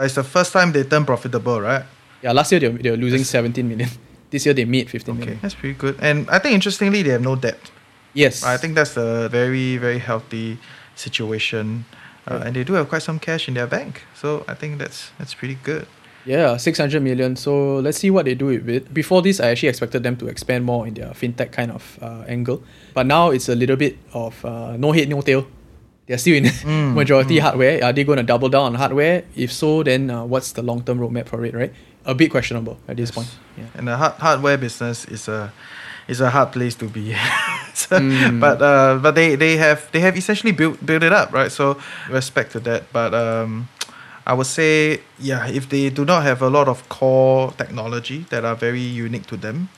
[0.00, 1.84] It's the first time they turn profitable, right?
[2.22, 3.88] Yeah, last year they were, they were losing 17 million.
[4.32, 5.38] This year they made 15 Okay, million.
[5.42, 5.98] that's pretty good.
[6.00, 7.58] And I think interestingly, they have no debt.
[8.14, 8.42] Yes.
[8.42, 10.56] I think that's a very, very healthy
[10.96, 11.84] situation.
[12.26, 14.02] Uh, and they do have quite some cash in their bank.
[14.14, 15.86] So I think that's that's pretty good.
[16.24, 17.34] Yeah, 600 million.
[17.36, 18.94] So let's see what they do with it.
[18.94, 22.22] Before this, I actually expected them to expand more in their fintech kind of uh,
[22.28, 22.62] angle.
[22.94, 25.44] But now it's a little bit of uh, no head, no tail.
[26.06, 27.82] They're still in Mm, majority hardware.
[27.84, 29.24] Are they going to double down on hardware?
[29.34, 31.72] If so, then uh, what's the long term roadmap for it, right?
[32.04, 33.14] A bit questionable at this Yes.
[33.14, 33.28] point.
[33.56, 33.78] Yeah.
[33.78, 35.52] And the hard, hardware business is a
[36.08, 37.14] is a hard place to be.
[37.74, 38.40] So- Mm.
[38.40, 41.50] But uh, but they, they have they have essentially built built it up, right?
[41.50, 41.76] So
[42.10, 42.82] respect to that.
[42.92, 43.68] But um,
[44.26, 48.44] I would say yeah, if they do not have a lot of core technology that
[48.44, 49.68] are very unique to them,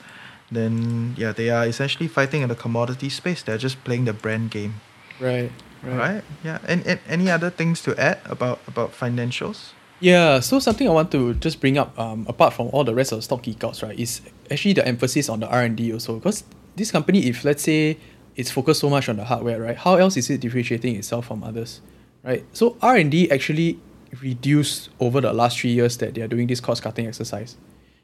[0.51, 3.43] then yeah, they are essentially fighting in the commodity space.
[3.43, 4.81] They're just playing the brand game.
[5.19, 5.51] Right.
[5.83, 5.97] Right.
[5.97, 6.23] Right.
[6.43, 6.57] Yeah.
[6.67, 9.71] And, and any other things to add about about financials?
[10.01, 13.13] Yeah, so something I want to just bring up, um, apart from all the rest
[13.13, 16.15] of the stock geekouts, right, is actually the emphasis on the R and D also.
[16.15, 16.43] Because
[16.75, 17.97] this company, if let's say
[18.35, 21.43] it's focused so much on the hardware, right, how else is it differentiating itself from
[21.43, 21.79] others,
[22.23, 22.43] right?
[22.51, 23.79] So R and D actually
[24.21, 27.55] reduced over the last three years that they are doing this cost cutting exercise.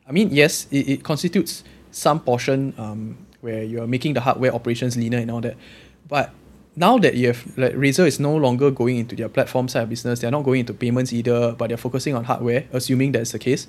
[0.08, 4.56] I mean, yes, it, it constitutes some portion um, where you are making the hardware
[4.56, 5.58] operations leaner and all that,
[6.08, 6.34] but
[6.76, 9.90] now that you have like Razer is no longer going into their platform side of
[9.90, 13.40] business, they're not going into payments either, but they're focusing on hardware, assuming that's the
[13.40, 13.68] case.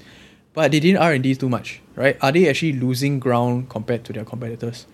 [0.54, 2.16] But they didn't R and D too much, right?
[2.22, 4.86] Are they actually losing ground compared to their competitors?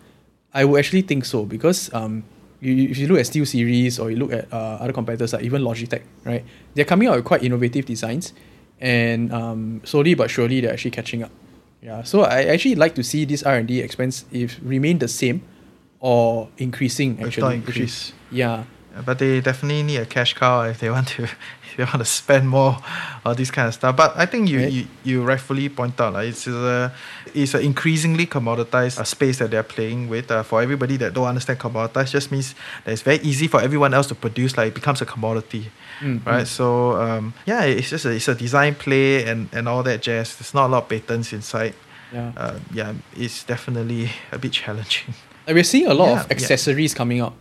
[0.54, 2.24] I would actually think so because um,
[2.60, 5.62] you, if you look at SteelSeries or you look at uh, other competitors like even
[5.62, 6.44] Logitech, right?
[6.74, 8.32] They're coming out with quite innovative designs,
[8.80, 11.30] and um, slowly but surely they're actually catching up.
[11.82, 15.08] Yeah, so I actually like to see this R and D expense if remain the
[15.08, 15.42] same
[16.00, 17.42] or increasing actually.
[17.42, 18.12] not increase.
[18.30, 18.64] Yeah.
[19.04, 22.04] But they definitely need a cash cow if they want to if they want to
[22.04, 22.78] spend more
[23.24, 23.94] on this kind of stuff.
[23.96, 24.72] But I think you, Right.
[24.72, 26.92] you, you rightfully point out like, it's a
[27.32, 30.30] it's an increasingly commoditized uh, space that they're playing with.
[30.30, 33.94] Uh, for everybody that don't understand commoditized, just means that it's very easy for everyone
[33.94, 34.56] else to produce.
[34.56, 36.46] Like it becomes a commodity, Mm, right?
[36.46, 40.34] So um, yeah, it's just a, it's a design play and, and all that jazz.
[40.36, 41.74] There's not a lot of patents inside.
[42.12, 42.32] Yeah.
[42.36, 45.14] Uh, yeah, it's definitely a bit challenging.
[45.48, 46.32] Like we're seeing a lot Yeah, of yeah.
[46.36, 47.32] accessories coming out.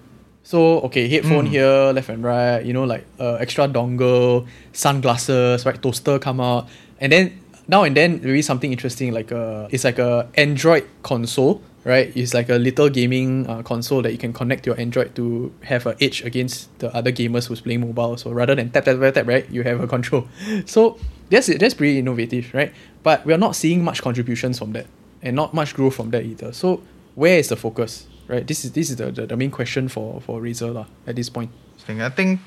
[0.44, 1.50] So okay, headphone Mm.
[1.52, 2.64] here, left and right.
[2.64, 5.76] You know, like uh, extra dongle, sunglasses, right?
[5.82, 6.70] Toaster come out,
[7.02, 11.62] and then now and then maybe something interesting like a it's like a Android console,
[11.84, 12.16] right?
[12.16, 15.86] It's like a little gaming uh, console that you can connect your Android to have
[15.86, 18.16] an edge against the other gamers who's playing mobile.
[18.16, 20.30] So rather than tap tap tap tap, right, you have a control.
[20.66, 20.96] So
[21.30, 22.72] that's that's pretty innovative, right?
[23.04, 24.88] But we're not seeing much contributions from that,
[25.22, 26.54] and not much growth from that either.
[26.54, 26.80] So
[27.18, 28.46] where is the focus, right?
[28.46, 31.30] This is this is the, the, the main question for for Razer lah at this
[31.30, 31.50] point.
[31.90, 32.40] I think,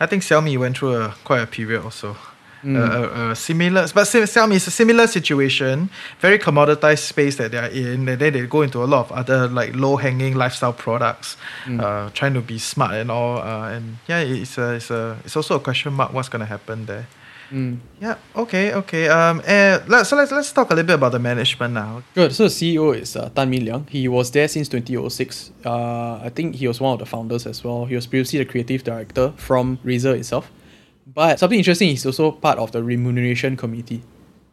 [0.00, 2.14] I think Xiaomi went through a quite a period also.
[2.62, 2.76] Mm.
[2.78, 5.88] Uh, a similar, but Xi- Xiaomi is a similar situation,
[6.20, 9.12] very commoditized space that they are in, and then they go into a lot of
[9.12, 11.80] other like low hanging lifestyle products, Mm.
[11.82, 13.38] uh, trying to be smart and all.
[13.42, 16.12] Uh, and yeah, it's a, it's a, it's also a question mark.
[16.12, 17.06] What's gonna happen there?
[17.52, 17.78] Mm.
[18.00, 18.16] Yeah.
[18.34, 18.72] Okay.
[18.72, 19.08] Okay.
[19.08, 19.42] Um.
[19.46, 22.02] And let, so let's let's talk a little bit about the management now.
[22.14, 22.32] Good.
[22.32, 23.86] So the CEO is uh, Tan Min Liang.
[23.90, 25.52] He was there since 2006.
[25.64, 27.84] Uh, I think he was one of the founders as well.
[27.84, 30.50] He was previously the creative director from Razer itself.
[31.06, 34.02] But something interesting, he's also part of the remuneration committee.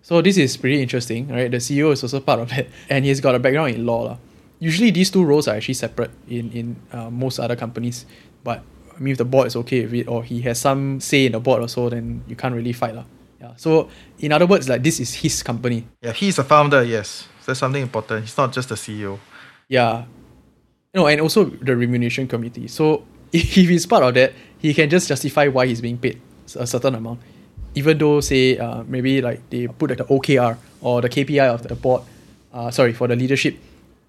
[0.01, 1.49] So this is pretty interesting, right?
[1.49, 4.03] The CEO is also part of it, and he's got a background in law.
[4.03, 4.17] lah.
[4.59, 8.05] Usually these two roles are actually separate in in uh, most other companies.
[8.43, 8.63] But
[8.99, 11.31] I mean, if the board is okay with it, or he has some say in
[11.31, 13.05] the board or so, then you can't really fight, lah.
[13.39, 13.53] Yeah.
[13.55, 15.87] So in other words, like this is his company.
[16.01, 16.83] Yeah, he's a founder.
[16.83, 18.25] Yes, that's something important.
[18.25, 19.19] He's not just the CEO.
[19.69, 20.05] Yeah.
[20.93, 22.67] No, and also the remuneration committee.
[22.67, 26.19] So if he's part of that, he can just justify why he's being paid
[26.55, 27.21] a certain amount.
[27.75, 31.75] Even though, say, uh, maybe like they put the OKR or the KPI of the
[31.75, 32.01] board,
[32.51, 33.55] uh, sorry, for the leadership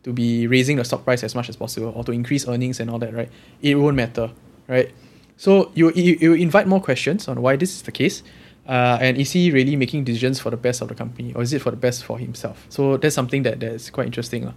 [0.02, 2.90] to be raising the stock price as much as possible or to increase earnings and
[2.90, 3.28] all that, right?
[3.60, 4.30] It won't matter,
[4.70, 4.94] right?
[5.36, 8.22] So you, you, you invite more questions on why this is the case.
[8.68, 11.52] Uh, and is he really making decisions for the best of the company or is
[11.52, 12.66] it for the best for himself?
[12.68, 14.44] So that's something that that's quite interesting.
[14.44, 14.54] lah.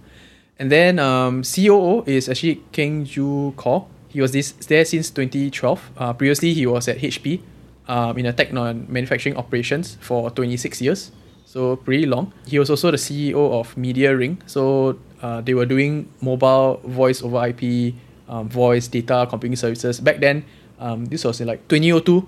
[0.58, 3.86] And then um, COO is actually Kheng Joo Khoo.
[4.08, 5.90] He was this there since 2012.
[5.96, 7.40] Uh, previously, he was at HP
[7.88, 11.10] um, in a tech non manufacturing operations for 26 years.
[11.44, 12.32] So pretty long.
[12.46, 14.38] He was also the CEO of MediaRing.
[14.46, 17.94] So uh, they were doing mobile voice over IP,
[18.28, 20.00] um, voice data computing services.
[20.00, 20.44] Back then,
[20.78, 22.26] um, this was in like 2002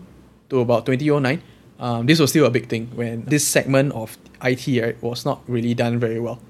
[0.50, 1.42] to about 2009.
[1.78, 5.42] Um, this was still a big thing when this segment of IT right, was not
[5.46, 6.40] really done very well,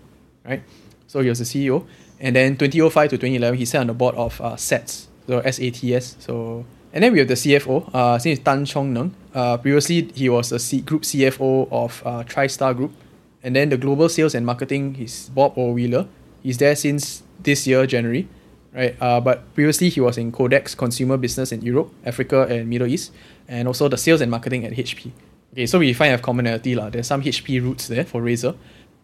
[0.44, 0.62] right?
[1.08, 1.84] So he was the CEO,
[2.20, 6.20] and then 2005 to 2011 he sat on the board of uh, SATS, so SATS.
[6.20, 7.90] So and then we have the CFO.
[7.92, 9.14] Uh, his name is Tan Chong Neng.
[9.34, 12.92] Uh, previously he was a C- group CFO of uh, TriStar Group,
[13.42, 16.06] and then the global sales and marketing is Bob O'Wheeler.
[16.42, 18.28] He's there since this year January,
[18.76, 18.94] right?
[19.00, 23.12] Uh, but previously he was in Codex Consumer Business in Europe, Africa, and Middle East,
[23.48, 25.10] and also the sales and marketing at HP.
[25.52, 26.90] Okay, so we find a commonality lah.
[26.90, 28.54] There's some HP roots there for Razer.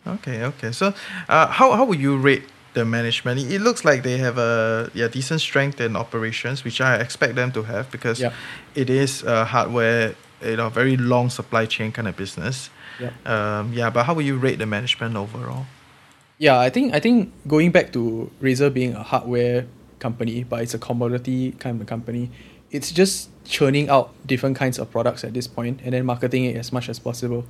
[0.06, 0.72] Okay, okay.
[0.72, 0.92] So,
[1.28, 2.42] uh, how how would you rate
[2.74, 3.40] the management?
[3.40, 7.52] It, looks like they have a yeah decent strength in operations, which I expect them
[7.52, 8.32] to have because Yeah.
[8.74, 12.68] it is a hardware, you know, very long supply chain kind of business.
[13.00, 13.10] Yeah.
[13.24, 15.64] Um, yeah, but how would you rate the management overall?
[16.42, 19.64] Yeah, I think I think going back to Razer being a hardware
[20.00, 22.34] company, but it's a commodity kind of company,
[22.72, 26.56] it's just churning out different kinds of products at this point and then marketing it
[26.56, 27.46] as much as possible.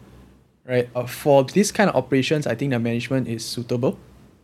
[0.68, 0.90] Right?
[0.94, 3.96] Uh, for this kind of operations, I think the management is suitable,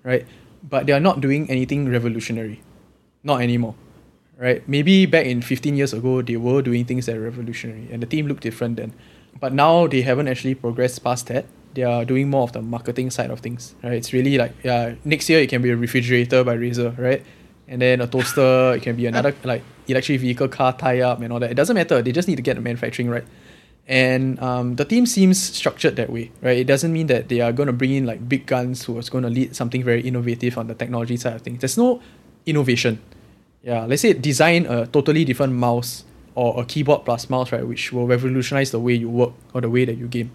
[0.02, 0.24] right?
[0.64, 2.62] But they are not doing anything revolutionary.
[3.22, 3.74] Not anymore.
[4.38, 4.66] right?
[4.66, 8.06] Maybe back in 15 years ago, they were doing things that are revolutionary and the
[8.06, 8.94] team looked different then.
[9.38, 11.44] But now they haven't actually progressed past that.
[11.74, 13.94] They are doing more of the marketing side of things, right?
[13.94, 17.24] It's really like, yeah, next year it can be a refrigerator by Razer, right?
[17.68, 21.32] And then a toaster, it can be another like electric vehicle car tie up and
[21.32, 21.50] all that.
[21.50, 22.02] It doesn't matter.
[22.02, 23.24] They just need to get the manufacturing right.
[23.88, 26.58] And um, the team seems structured that way, right?
[26.58, 29.08] It doesn't mean that they are going to bring in like big guns who is
[29.08, 31.60] going to lead something very innovative on the technology side of things.
[31.60, 32.02] There's no
[32.44, 33.00] innovation.
[33.62, 36.04] Yeah, let's say design a totally different mouse
[36.34, 39.70] or a keyboard plus mouse, right, which will revolutionize the way you work or the
[39.70, 40.30] way that you game.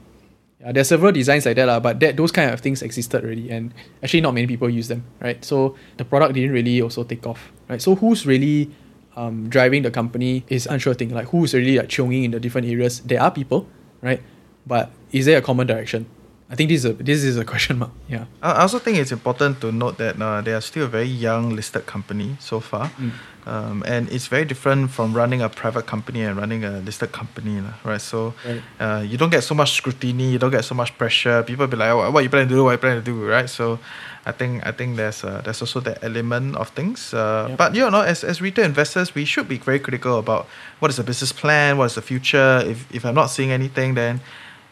[0.63, 3.52] Yeah, there's several designs like that, lah, but that those kind of things existed already,
[3.52, 5.43] and actually not many people use them, right?
[5.43, 7.82] So the product didn't really also take off, right?
[7.82, 8.71] So who's really
[9.15, 11.10] um, driving the company is unsure thing.
[11.10, 13.02] Like who's really like chonging in the different areas.
[13.02, 13.67] There are people,
[14.02, 14.21] right?
[14.65, 16.08] But is there a common direction?
[16.54, 17.89] I think this is a this is a question mark.
[18.08, 18.26] Yeah.
[18.39, 21.50] I also think it's important to note that uh, they are still a very young
[21.50, 23.12] listed company so far, mm.
[23.48, 27.60] um, and it's very different from running a private company and running a listed company,
[27.84, 28.00] right?
[28.00, 28.62] So right.
[28.80, 31.42] Uh, you don't get so much scrutiny, you don't get so much pressure.
[31.42, 32.63] People be like, oh, "What you plan to do?
[32.66, 33.50] What you plan to do?" Right?
[33.50, 33.80] So
[34.24, 37.16] I think I think there's uh, there's also that element of things.
[37.16, 37.58] Uh, yep.
[37.58, 40.46] But you know, as, as retail investors, we should be very critical about
[40.78, 42.62] what is the business plan, what is the future.
[42.62, 44.22] If if I'm not seeing anything, then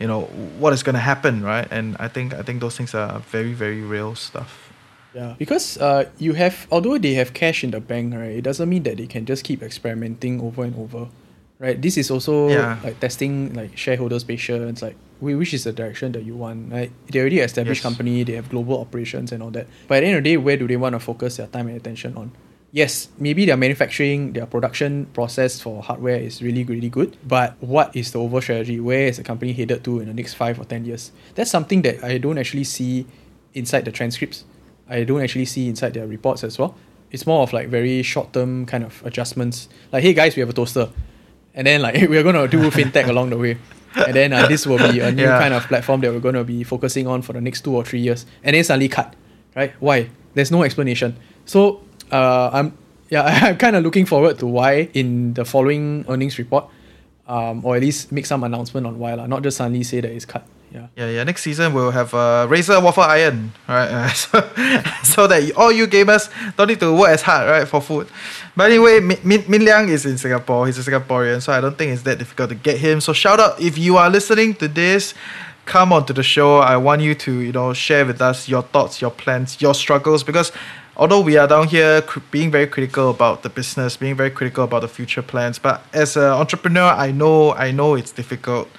[0.01, 0.23] you know
[0.59, 1.67] what is going to happen, right?
[1.71, 4.73] And I think I think those things are very very real stuff.
[5.13, 8.35] Yeah, because uh, you have although they have cash in the bank, right?
[8.39, 11.07] It doesn't mean that they can just keep experimenting over and over
[11.61, 11.79] right?
[11.79, 12.79] This is also yeah.
[12.83, 16.73] like testing like shareholders' patience, like which is the direction that you want.
[16.73, 16.91] Right?
[17.07, 17.83] They already established yes.
[17.83, 19.67] company, they have global operations and all that.
[19.87, 21.67] But at the end of the day, where do they want to focus their time
[21.67, 22.31] and attention on?
[22.71, 27.17] Yes, maybe their manufacturing, their production process for hardware is really, really good.
[27.27, 28.79] But what is the overall strategy?
[28.79, 31.11] Where is the company headed to in the next five or ten years?
[31.35, 33.05] That's something that I don't actually see
[33.53, 34.45] inside the transcripts.
[34.87, 36.75] I don't actually see inside their reports as well.
[37.11, 39.67] It's more of like very short term kind of adjustments.
[39.91, 40.89] Like, hey guys, we have a toaster
[41.53, 43.57] and then like we're gonna do fintech along the way
[43.95, 45.39] and then uh, this will be a new yeah.
[45.39, 47.83] kind of platform that we're going to be focusing on for the next two or
[47.83, 49.15] three years and then suddenly cut
[49.55, 51.81] right why there's no explanation so
[52.11, 52.77] uh, i'm
[53.09, 56.65] yeah i'm kind of looking forward to why in the following earnings report
[57.27, 60.11] um, or at least make some announcement on why la, not just suddenly say that
[60.11, 60.87] it's cut yeah.
[60.95, 61.23] Yeah, yeah.
[61.25, 63.89] Next season we'll have a Razer waffle iron, right?
[63.89, 64.39] Uh, so,
[65.03, 68.07] so that all you gamers don't need to work as hard, right, for food.
[68.55, 70.67] But anyway, Min, Min Liang is in Singapore.
[70.67, 73.01] He's a Singaporean, so I don't think it's that difficult to get him.
[73.01, 75.13] So shout out if you are listening to this.
[75.65, 76.57] Come on to the show.
[76.57, 80.23] I want you to, you know, share with us your thoughts, your plans, your struggles,
[80.23, 80.51] because
[80.95, 84.63] although we are down here cr- being very critical about the business, being very critical
[84.63, 88.69] about the future plans, but as an entrepreneur, I know, I know it's difficult.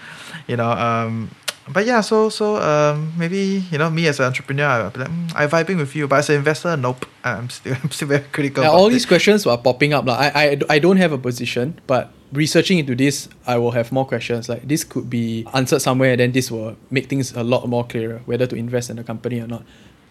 [0.47, 1.31] You know, um,
[1.69, 5.33] but yeah, so so um, maybe you know me as an entrepreneur, be like, mm,
[5.35, 7.07] I'm vibing with you, but as an investor, nope.
[7.25, 8.65] I'm still I'm still very critical.
[8.65, 10.05] Yeah, all these questions are popping up.
[10.05, 13.93] Like, I, I I don't have a position, but researching into this, I will have
[13.93, 14.49] more questions.
[14.49, 17.85] Like this could be answered somewhere, and then this will make things a lot more
[17.85, 19.63] clearer whether to invest in the company or not.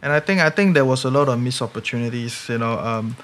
[0.02, 2.50] And I think I think there was a lot of missed opportunities.
[2.50, 3.16] You know, um,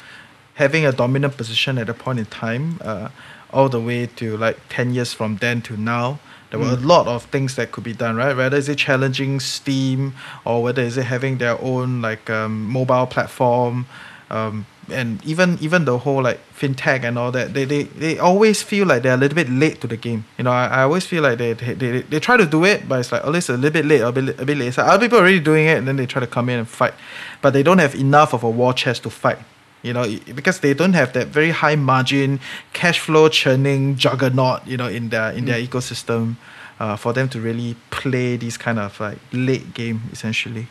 [0.55, 3.09] having a dominant position at a point in time, uh,
[3.51, 6.83] all the way to like ten years from then to now there were mm.
[6.83, 8.35] a lot of things that could be done, right?
[8.35, 10.13] Whether is it challenging Steam
[10.45, 13.85] or whether is it having their own like um, mobile platform,
[14.29, 17.53] um, and even even the whole like fintech and all that.
[17.53, 20.25] They, they they always feel like they're a little bit late to the game.
[20.37, 22.87] You know, I, I always feel like they, they they they try to do it,
[22.87, 24.73] but it's like at least a little bit late, a bit a bit late.
[24.73, 26.67] So other people are already doing it, and then they try to come in and
[26.67, 26.93] fight,
[27.41, 29.39] but they don't have enough of a war chest to fight
[29.83, 32.39] you know, because they don't have that very high margin
[32.73, 35.47] cash flow churning juggernaut, you know, in their in mm.
[35.47, 36.35] their ecosystem,
[36.79, 40.67] uh, for them to really play this kind of like late game essentially.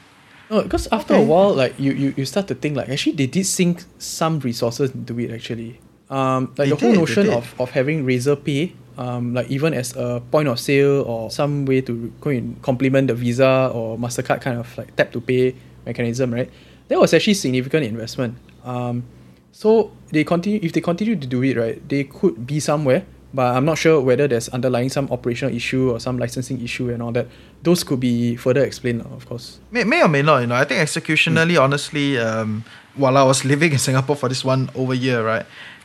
[0.50, 1.22] No, because after okay.
[1.22, 4.38] a while, like you, you you start to think like actually they did sink some
[4.40, 5.80] resources into it actually.
[6.08, 9.74] Um, like they the whole did, notion of, of having Razer Pay, um, like even
[9.74, 13.98] as a point of sale or some way to go and complement the Visa or
[13.98, 15.54] Mastercard kind of like tap to pay
[15.84, 16.50] mechanism, right?
[16.88, 18.38] That was actually significant investment.
[18.64, 19.02] Um,
[19.50, 23.56] so they continue if they continue to do it right, they could be somewhere, but
[23.56, 27.12] I'm not sure whether there's underlying some operational issue or some licensing issue and all
[27.12, 27.26] that.
[27.62, 29.58] Those could be further explained, of course.
[29.70, 30.54] May, may or may not, you know.
[30.54, 31.62] I think executionally, mm.
[31.62, 35.44] honestly, um, while I was living in Singapore for this one over year, right,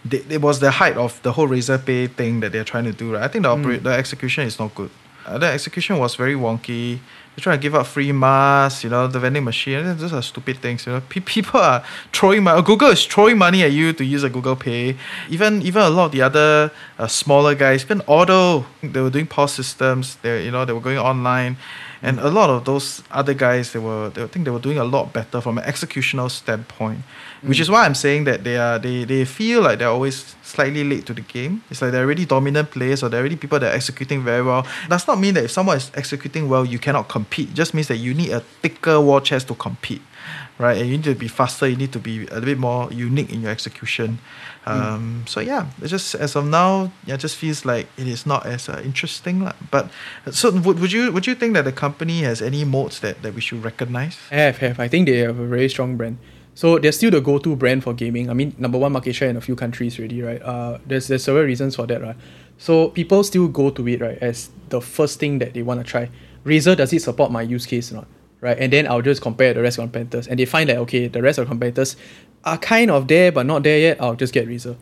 [0.10, 3.14] it was the height of the whole Razer Pay thing that they're trying to do,
[3.14, 3.24] right?
[3.24, 3.84] I think the, mm.
[3.84, 4.90] the execution is not good.
[5.26, 7.00] Uh, the execution was very wonky
[7.36, 9.84] they're trying to give out free masks, you know, the vending machine.
[9.98, 11.02] Those are stupid things, you know.
[11.08, 12.62] People are throwing money.
[12.62, 14.98] Google is throwing money at you to use a Google Pay.
[15.30, 19.28] Even even a lot of the other uh, smaller guys, even Auto, they were doing
[19.28, 20.18] POS systems.
[20.18, 21.56] They you know they were going online,
[22.02, 24.84] and a lot of those other guys they were they, think they were doing a
[24.84, 27.50] lot better from an executional standpoint, mm.
[27.50, 30.84] which is why I'm saying that they are they they feel like they're always slightly
[30.84, 31.64] late to the game.
[31.70, 34.66] It's like they're already dominant players or they're already people that are executing very well.
[34.90, 37.50] Does not mean that if someone is executing well, you cannot compete.
[37.50, 40.02] It just means that you need a thicker war chest to compete
[40.62, 40.78] right?
[40.78, 41.68] And you need to be faster.
[41.68, 44.20] You need to be a little bit more unique in your execution.
[44.66, 48.26] Um, So yeah, it just as of now, yeah, it just feels like it is
[48.26, 49.50] not as uh, interesting.
[49.72, 49.90] But
[50.30, 53.34] so would, would you would you think that the company has any modes that, that
[53.34, 54.18] we should recognize?
[54.30, 54.80] Have, have.
[54.80, 56.18] I think they have a very strong brand.
[56.54, 58.30] So they're still the go-to brand for gaming.
[58.30, 60.42] I mean, number one market share in a few countries already, right?
[60.42, 62.16] Uh, there's there's several reasons for that, right?
[62.58, 65.88] So people still go to it, right, as the first thing that they want to
[65.90, 66.10] try.
[66.46, 68.08] Razer does it support my use case or not,
[68.42, 68.58] right?
[68.60, 71.22] And then I'll just compare the rest of competitors, and they find that okay, the
[71.22, 71.96] rest of competitors
[72.44, 74.02] are kind of there but not there yet.
[74.02, 74.76] I'll just get Razer,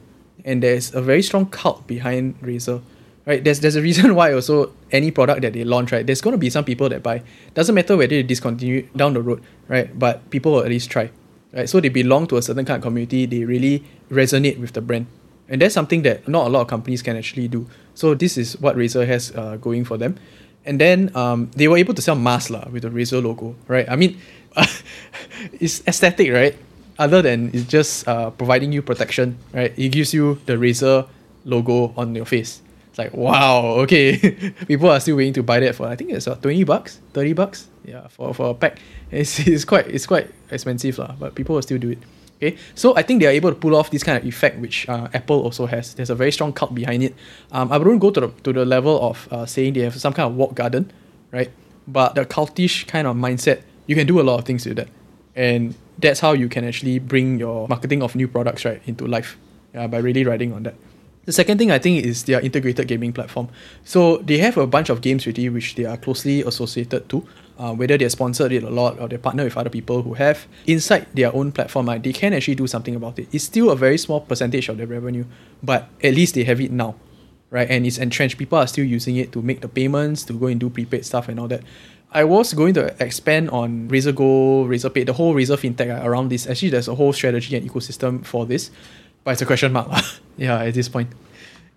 [0.44, 2.82] and there's a very strong cult behind Razer,
[3.26, 3.44] right?
[3.44, 6.06] There's there's a reason why also any product that they launch, right?
[6.06, 7.22] There's gonna be some people that buy.
[7.54, 9.98] Doesn't matter whether they discontinue down the road, right?
[9.98, 11.12] But people will at least try,
[11.54, 11.70] right?
[11.70, 13.26] So they belong to a certain kind of community.
[13.26, 15.08] They really resonate with the brand,
[15.50, 17.68] and that's something that not a lot of companies can actually do.
[17.94, 20.16] So this is what Razer has uh, going for them.
[20.66, 23.90] And then um, they were able to sell masks lah, with the Razer logo, right?
[23.90, 24.20] I mean,
[25.60, 26.56] it's aesthetic, right?
[27.00, 29.74] Other than it's just uh, providing you protection, right?
[29.78, 31.08] It gives you the Razer
[31.46, 32.62] logo on your face.
[32.90, 34.18] It's like, wow, okay.
[34.68, 37.34] People are still willing to buy that for, I think it's uh, 20 bucks, 30
[37.34, 38.80] bucks, yeah, for, for a pack.
[39.12, 42.00] It's, it's quite it's quite expensive, lah, but people will still do it.
[42.42, 44.88] Okay, so I think they are able to pull off this kind of effect, which
[44.88, 45.94] uh, Apple also has.
[45.94, 47.14] There's a very strong cult behind it.
[47.52, 50.14] Um, I wouldn't go to the to the level of uh, saying they have some
[50.14, 50.90] kind of walk garden,
[51.34, 51.52] right?
[51.86, 54.88] But the cultish kind of mindset, you can do a lot of things with that,
[55.36, 59.36] and that's how you can actually bring your marketing of new products right into life,
[59.74, 60.76] yeah, by really riding on that.
[61.26, 63.50] The second thing I think is their integrated gaming platform.
[63.84, 67.28] So they have a bunch of games really which they are closely associated to.
[67.60, 70.48] Uh, whether they're sponsored it a lot or they partner with other people who have
[70.66, 73.28] inside their own platform, like, they can actually do something about it.
[73.34, 75.26] It's still a very small percentage of their revenue,
[75.62, 76.96] but at least they have it now,
[77.50, 77.70] right?
[77.70, 78.38] And it's entrenched.
[78.38, 81.28] People are still using it to make the payments, to go and do prepaid stuff
[81.28, 81.64] and all that.
[82.14, 86.08] I was going to expand on Razer Gold, Razer Pay, the whole Razer fintech uh,
[86.08, 86.48] around this.
[86.48, 88.72] Actually, there's a whole strategy and ecosystem for this,
[89.24, 89.90] but it's a question mark.
[90.38, 91.10] yeah, at this point.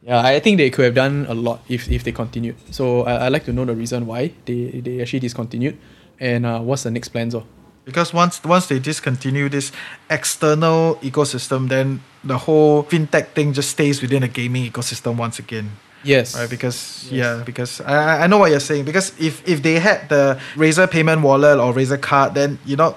[0.03, 2.57] Yeah, I think they could have done a lot if, if they continued.
[2.71, 5.79] So I, I'd like to know the reason why they, they actually discontinued
[6.19, 7.35] and uh, what's the next plans.
[7.35, 7.47] Oh.
[7.85, 9.73] Because once once they discontinue this
[10.09, 15.71] external ecosystem, then the whole fintech thing just stays within a gaming ecosystem once again.
[16.05, 16.35] Yes.
[16.35, 18.85] Right, because yeah, because I I- know what you're saying.
[18.85, 22.97] Because if if they had the Razer payment wallet or Razer card, then you know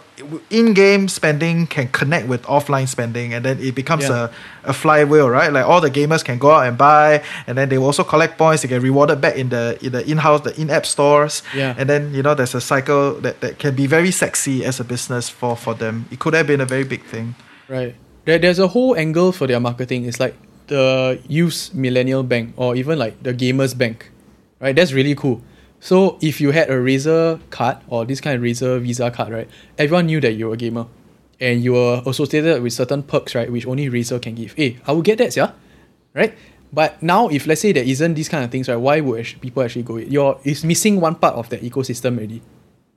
[0.49, 4.29] in-game spending can connect with offline spending, and then it becomes Yeah.
[4.65, 5.51] a, a flywheel, right?
[5.51, 8.37] Like all the gamers can go out and buy, and then they will also collect
[8.37, 8.61] points.
[8.63, 11.43] They get rewarded back in the in the in-house, the in-app stores.
[11.53, 11.75] Yeah.
[11.77, 14.83] And then you know there's a cycle that, that can be very sexy as a
[14.83, 16.05] business for for them.
[16.11, 17.35] It could have been a very big thing.
[17.69, 17.93] Right.
[18.25, 20.05] There, there's a whole angle for their marketing.
[20.05, 20.33] It's like
[20.67, 24.11] the youth millennial bank or even like the gamers bank.
[24.59, 24.75] Right?
[24.75, 25.41] That's really cool.
[25.79, 29.49] So if you had a Razer card or this kind of Razer Visa card, right,
[29.77, 30.87] everyone knew that you were a gamer.
[31.39, 34.53] And you were associated with certain perks, right, which only Razer can give.
[34.53, 35.51] Hey, I will get that, yeah?
[36.13, 36.33] Right?
[36.71, 39.61] But now if let's say there isn't these kind of things, right, why would people
[39.63, 39.97] actually go?
[39.97, 42.41] You're it's missing one part of the ecosystem already.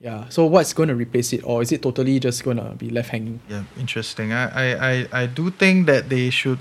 [0.00, 0.28] Yeah.
[0.28, 1.42] So what's going to replace it?
[1.44, 3.40] Or is it totally just gonna be left hanging?
[3.48, 4.32] Yeah, interesting.
[4.32, 6.58] I, I, I, I do think that they should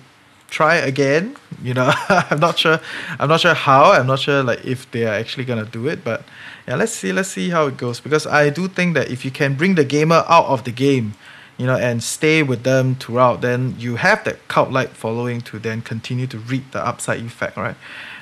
[0.50, 1.36] try again.
[1.64, 2.80] You know, I'm not sure.
[3.20, 3.92] I'm not sure how.
[3.92, 6.04] I'm not sure like if they are actually gonna do it.
[6.04, 6.24] But
[6.68, 7.12] yeah, let's see.
[7.14, 8.00] Let's see how it goes.
[8.00, 11.14] Because I do think that if you can bring the gamer out of the game,
[11.58, 15.82] you know, and stay with them throughout, then you have that cult-like following to then
[15.82, 17.76] continue to reap the upside effect, right?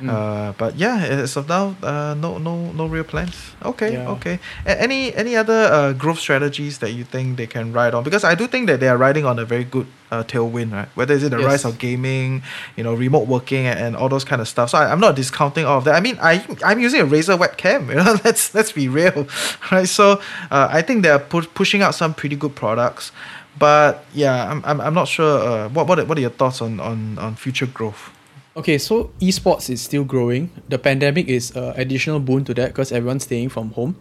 [0.08, 3.52] Uh, but yeah, as of now, uh, no, no, no real plans.
[3.64, 4.10] Okay, Yeah.
[4.16, 4.40] okay.
[4.66, 8.04] A- any any other uh, growth strategies that you think they can ride on?
[8.04, 10.88] Because I do think that they are riding on a very good uh, tailwind, right?
[10.96, 11.46] Whether it's the Yes.
[11.46, 12.44] rise of gaming,
[12.78, 14.70] you know, remote working, and, and all those kind of stuff.
[14.72, 15.96] So I, I'm not discounting all of that.
[15.96, 17.90] I mean, I I'm using a Razer webcam.
[17.90, 19.28] You know, let's let's be real,
[19.72, 19.88] right?
[19.88, 23.12] So uh, I think they're pu- pushing out some pretty good products.
[23.58, 25.40] But yeah, I'm, I'm, I'm not sure.
[25.40, 28.12] Uh, what what are, what are your thoughts on, on, on future growth?
[28.58, 30.50] Okay, so esports is still growing.
[30.70, 33.96] The pandemic is an additional boon to that because everyone's staying from home.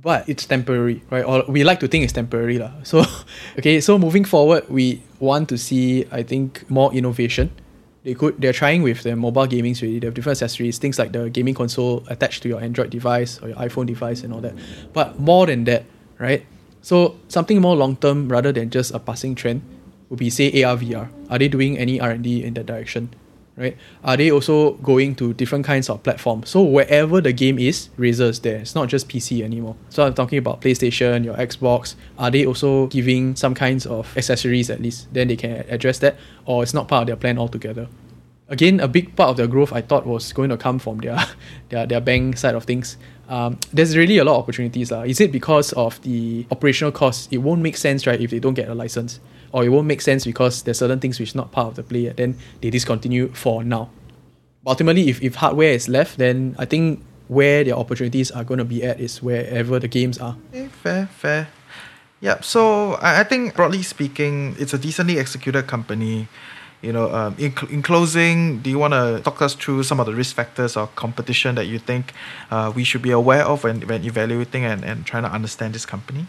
[0.00, 1.24] But it's temporary, right?
[1.24, 2.58] Or we like to think it's temporary.
[2.58, 2.70] lah.
[2.84, 3.02] So,
[3.58, 7.50] okay, so moving forward, we want to see, I think, more innovation.
[8.04, 9.98] They could they're trying with their mobile gaming already.
[9.98, 13.48] They have different accessories, things like the gaming console attached to your Android device or
[13.48, 14.54] your iPhone device and all that.
[14.94, 15.84] But more than that,
[16.18, 16.46] right?
[16.80, 19.62] So something more long term rather than just a passing trend
[20.08, 21.10] would be say AR VR.
[21.28, 23.10] Are they doing any R and D in that direction?
[23.58, 23.76] Right?
[24.04, 26.48] Are they also going to different kinds of platforms?
[26.48, 28.58] So wherever the game is, Razer is there.
[28.58, 29.76] It's not just PC anymore.
[29.90, 31.96] So I'm talking about PlayStation, your Xbox.
[32.18, 35.12] Are they also giving some kinds of accessories at least?
[35.12, 37.88] Then they can address that, or it's not part of their plan altogether.
[38.50, 41.18] Again, a big part of their growth I thought was going to come from their
[41.68, 42.96] their, their bank side of things.
[43.28, 44.90] Um, there's really a lot of opportunities.
[44.90, 45.02] Uh.
[45.02, 47.28] Is it because of the operational costs?
[47.30, 49.20] It won't make sense, right, if they don't get a license
[49.52, 52.08] or it won't make sense because there's certain things which not part of the play,
[52.08, 53.90] then they discontinue for now.
[54.64, 58.58] But ultimately, if, if hardware is left, then I think where their opportunities are going
[58.58, 60.36] to be at is wherever the games are.
[60.50, 61.48] Okay, fair, fair.
[62.20, 66.28] Yeah, so I think broadly speaking, it's a decently executed company.
[66.80, 70.06] You know, um, in, in closing, do you want to talk us through some of
[70.06, 72.12] the risk factors or competition that you think
[72.50, 75.84] uh, we should be aware of when, when evaluating and, and trying to understand this
[75.84, 76.26] company?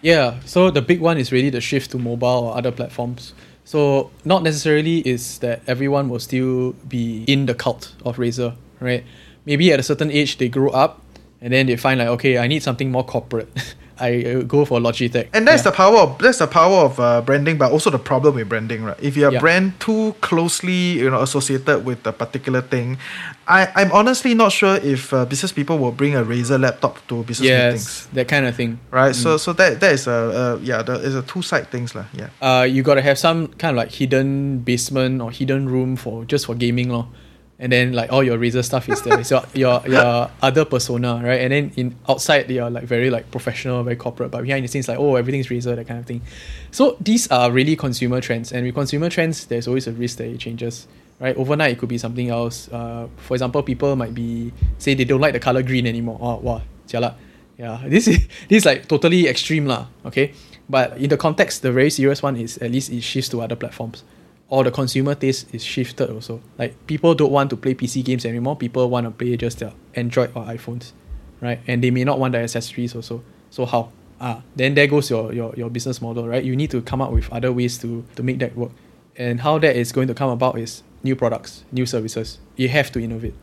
[0.00, 3.32] Yeah, so the big one is really the shift to mobile or other platforms.
[3.64, 9.04] So not necessarily is that everyone will still be in the cult of Razer, right?
[9.46, 11.00] Maybe at a certain age they grow up
[11.40, 13.48] and then they find like, okay, I need something more corporate.
[13.98, 15.28] I go for Logitech.
[15.32, 15.70] And that's yeah.
[15.70, 18.84] the power of that's the power of uh, branding, but also the problem with branding,
[18.84, 18.96] right?
[19.00, 19.40] If you're yeah.
[19.40, 22.98] brand too closely, you know, associated with a particular thing,
[23.46, 27.22] I I'm honestly not sure if uh, business people will bring a Razer laptop to
[27.24, 28.08] business yes, meetings.
[28.12, 28.80] that kind of thing.
[28.90, 29.12] Right.
[29.12, 29.22] Mm.
[29.22, 32.06] So so that that is a uh, yeah, that is a two side things lah.
[32.12, 32.30] Yeah.
[32.40, 36.46] Uh, you gotta have some kind of like hidden basement or hidden room for just
[36.46, 37.08] for gaming, lor
[37.62, 39.22] and then like all your Razer stuff is there.
[39.22, 41.40] so your your other persona, right?
[41.40, 44.88] And then in outside you're like very like professional, very corporate, but behind the scenes
[44.88, 46.22] like oh everything's Razer, that kind of thing.
[46.72, 50.26] So these are really consumer trends, and with consumer trends, there's always a risk that
[50.26, 50.88] it changes.
[51.20, 52.68] Right, overnight it could be something else.
[52.72, 56.18] Uh, for example, people might be say they don't like the color green anymore.
[56.20, 57.14] Oh, wow, jialat.
[57.56, 59.86] Yeah, this is this is like totally extreme lah.
[60.04, 60.34] Okay,
[60.68, 63.54] but in the context, the very serious one is at least it shifts to other
[63.54, 64.02] platforms
[64.52, 66.38] or the consumer taste is shifted also.
[66.58, 68.54] Like people don't want to play PC games anymore.
[68.54, 70.92] People want to play just their Android or iPhones,
[71.40, 71.58] right?
[71.66, 73.24] And they may not want the accessories also.
[73.48, 73.92] So how?
[74.20, 76.44] Ah, then there goes your, your, your business model, right?
[76.44, 78.72] You need to come up with other ways to, to make that work.
[79.16, 82.38] And how that is going to come about is new products, new services.
[82.56, 83.34] You have to innovate.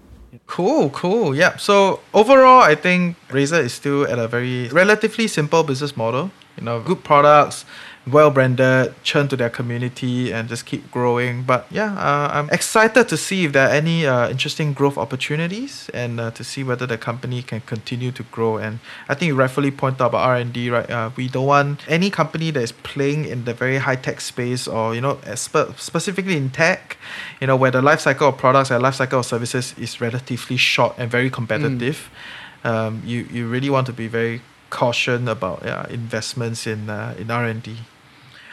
[0.45, 1.35] Cool, cool.
[1.35, 1.57] Yeah.
[1.57, 6.29] So overall, I think Razer is still at a very relatively simple business model.
[6.55, 7.65] You know, good products,
[8.07, 11.43] well branded, churn to their community, and just keep growing.
[11.43, 15.89] But yeah, uh, I'm excited to see if there are any uh, interesting growth opportunities
[15.93, 18.57] and uh, to see whether the company can continue to grow.
[18.57, 20.89] And I think you rightfully point out about R and D, right?
[20.89, 24.67] Uh, we don't want any company that is playing in the very high tech space
[24.67, 26.97] or you know spe- specifically in tech,
[27.41, 30.57] you know where the life cycle of products and life cycle of services is relatively
[30.57, 32.09] short and very competitive.
[32.63, 32.69] Mm.
[32.69, 37.31] Um, you you really want to be very caution about yeah, investments in uh, in
[37.31, 37.77] R and D.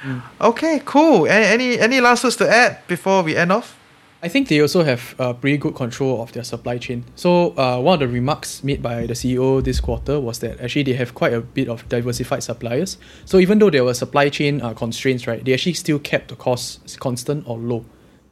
[0.03, 0.23] Mm.
[0.41, 1.27] Okay, cool.
[1.27, 3.79] Any, any any last words to add before we end off?
[4.23, 7.05] I think they also have uh, pretty good control of their supply chain.
[7.17, 10.85] So uh, one of the remarks made by the CEO this quarter was that actually
[10.85, 12.97] they have quite a bit of diversified suppliers.
[13.25, 16.37] So even though there were supply chain uh, constraints, right, they actually still kept the
[16.37, 17.85] costs constant or low.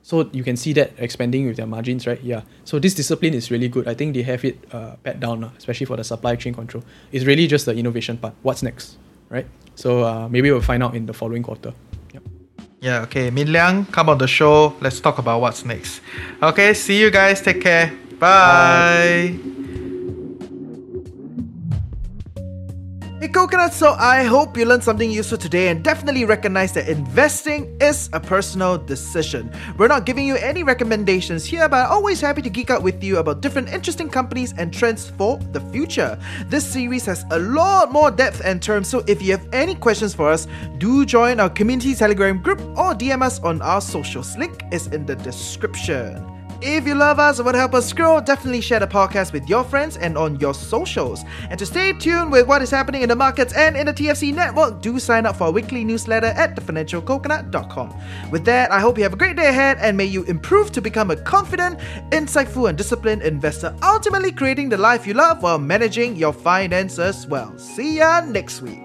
[0.05, 2.21] So you can see that expanding with their margins, right?
[2.23, 2.43] Yeah.
[2.65, 3.89] So this discipline is really good.
[3.89, 6.85] I think they have it uh, pat down, uh, especially for the supply chain control.
[7.11, 8.35] It's really just the innovation part.
[8.43, 8.99] What's next,
[9.31, 9.47] right?
[9.77, 11.73] So uh, maybe we'll find out in the following quarter.
[12.13, 12.23] Yep.
[12.83, 13.01] Yeah.
[13.09, 13.31] Okay.
[13.31, 14.77] Min Liang, come on the show.
[14.83, 16.03] Let's talk about what's next.
[16.43, 16.75] Okay.
[16.75, 17.41] See you guys.
[17.41, 17.91] Take care.
[18.21, 19.39] Bye.
[19.41, 19.64] Bye.
[23.25, 27.75] Hey Coconut, so I hope you learned something useful today and definitely recognize that investing
[27.81, 29.51] is a personal decision.
[29.79, 33.17] We're not giving you any recommendations here, but always happy to geek out with you
[33.17, 36.19] about different interesting companies and trends for the future.
[36.49, 40.13] This series has a lot more depth and terms, so if you have any questions
[40.13, 40.47] for us,
[40.77, 44.37] do join our community Telegram group or DM us on our socials.
[44.37, 46.34] Link is in the description.
[46.67, 49.47] If you love us and want to help us grow, definitely share the podcast with
[49.51, 51.23] your friends and on your socials.
[51.51, 54.33] And to stay tuned with what is happening in the markets and in the TFC
[54.35, 57.95] network, do sign up for our weekly newsletter at thefinancialcoconut.com.
[58.31, 60.81] With that, I hope you have a great day ahead and may you improve to
[60.81, 61.81] become a confident,
[62.13, 67.59] insightful, and disciplined investor, ultimately creating the life you love while managing your finances well.
[67.59, 68.84] See ya next week.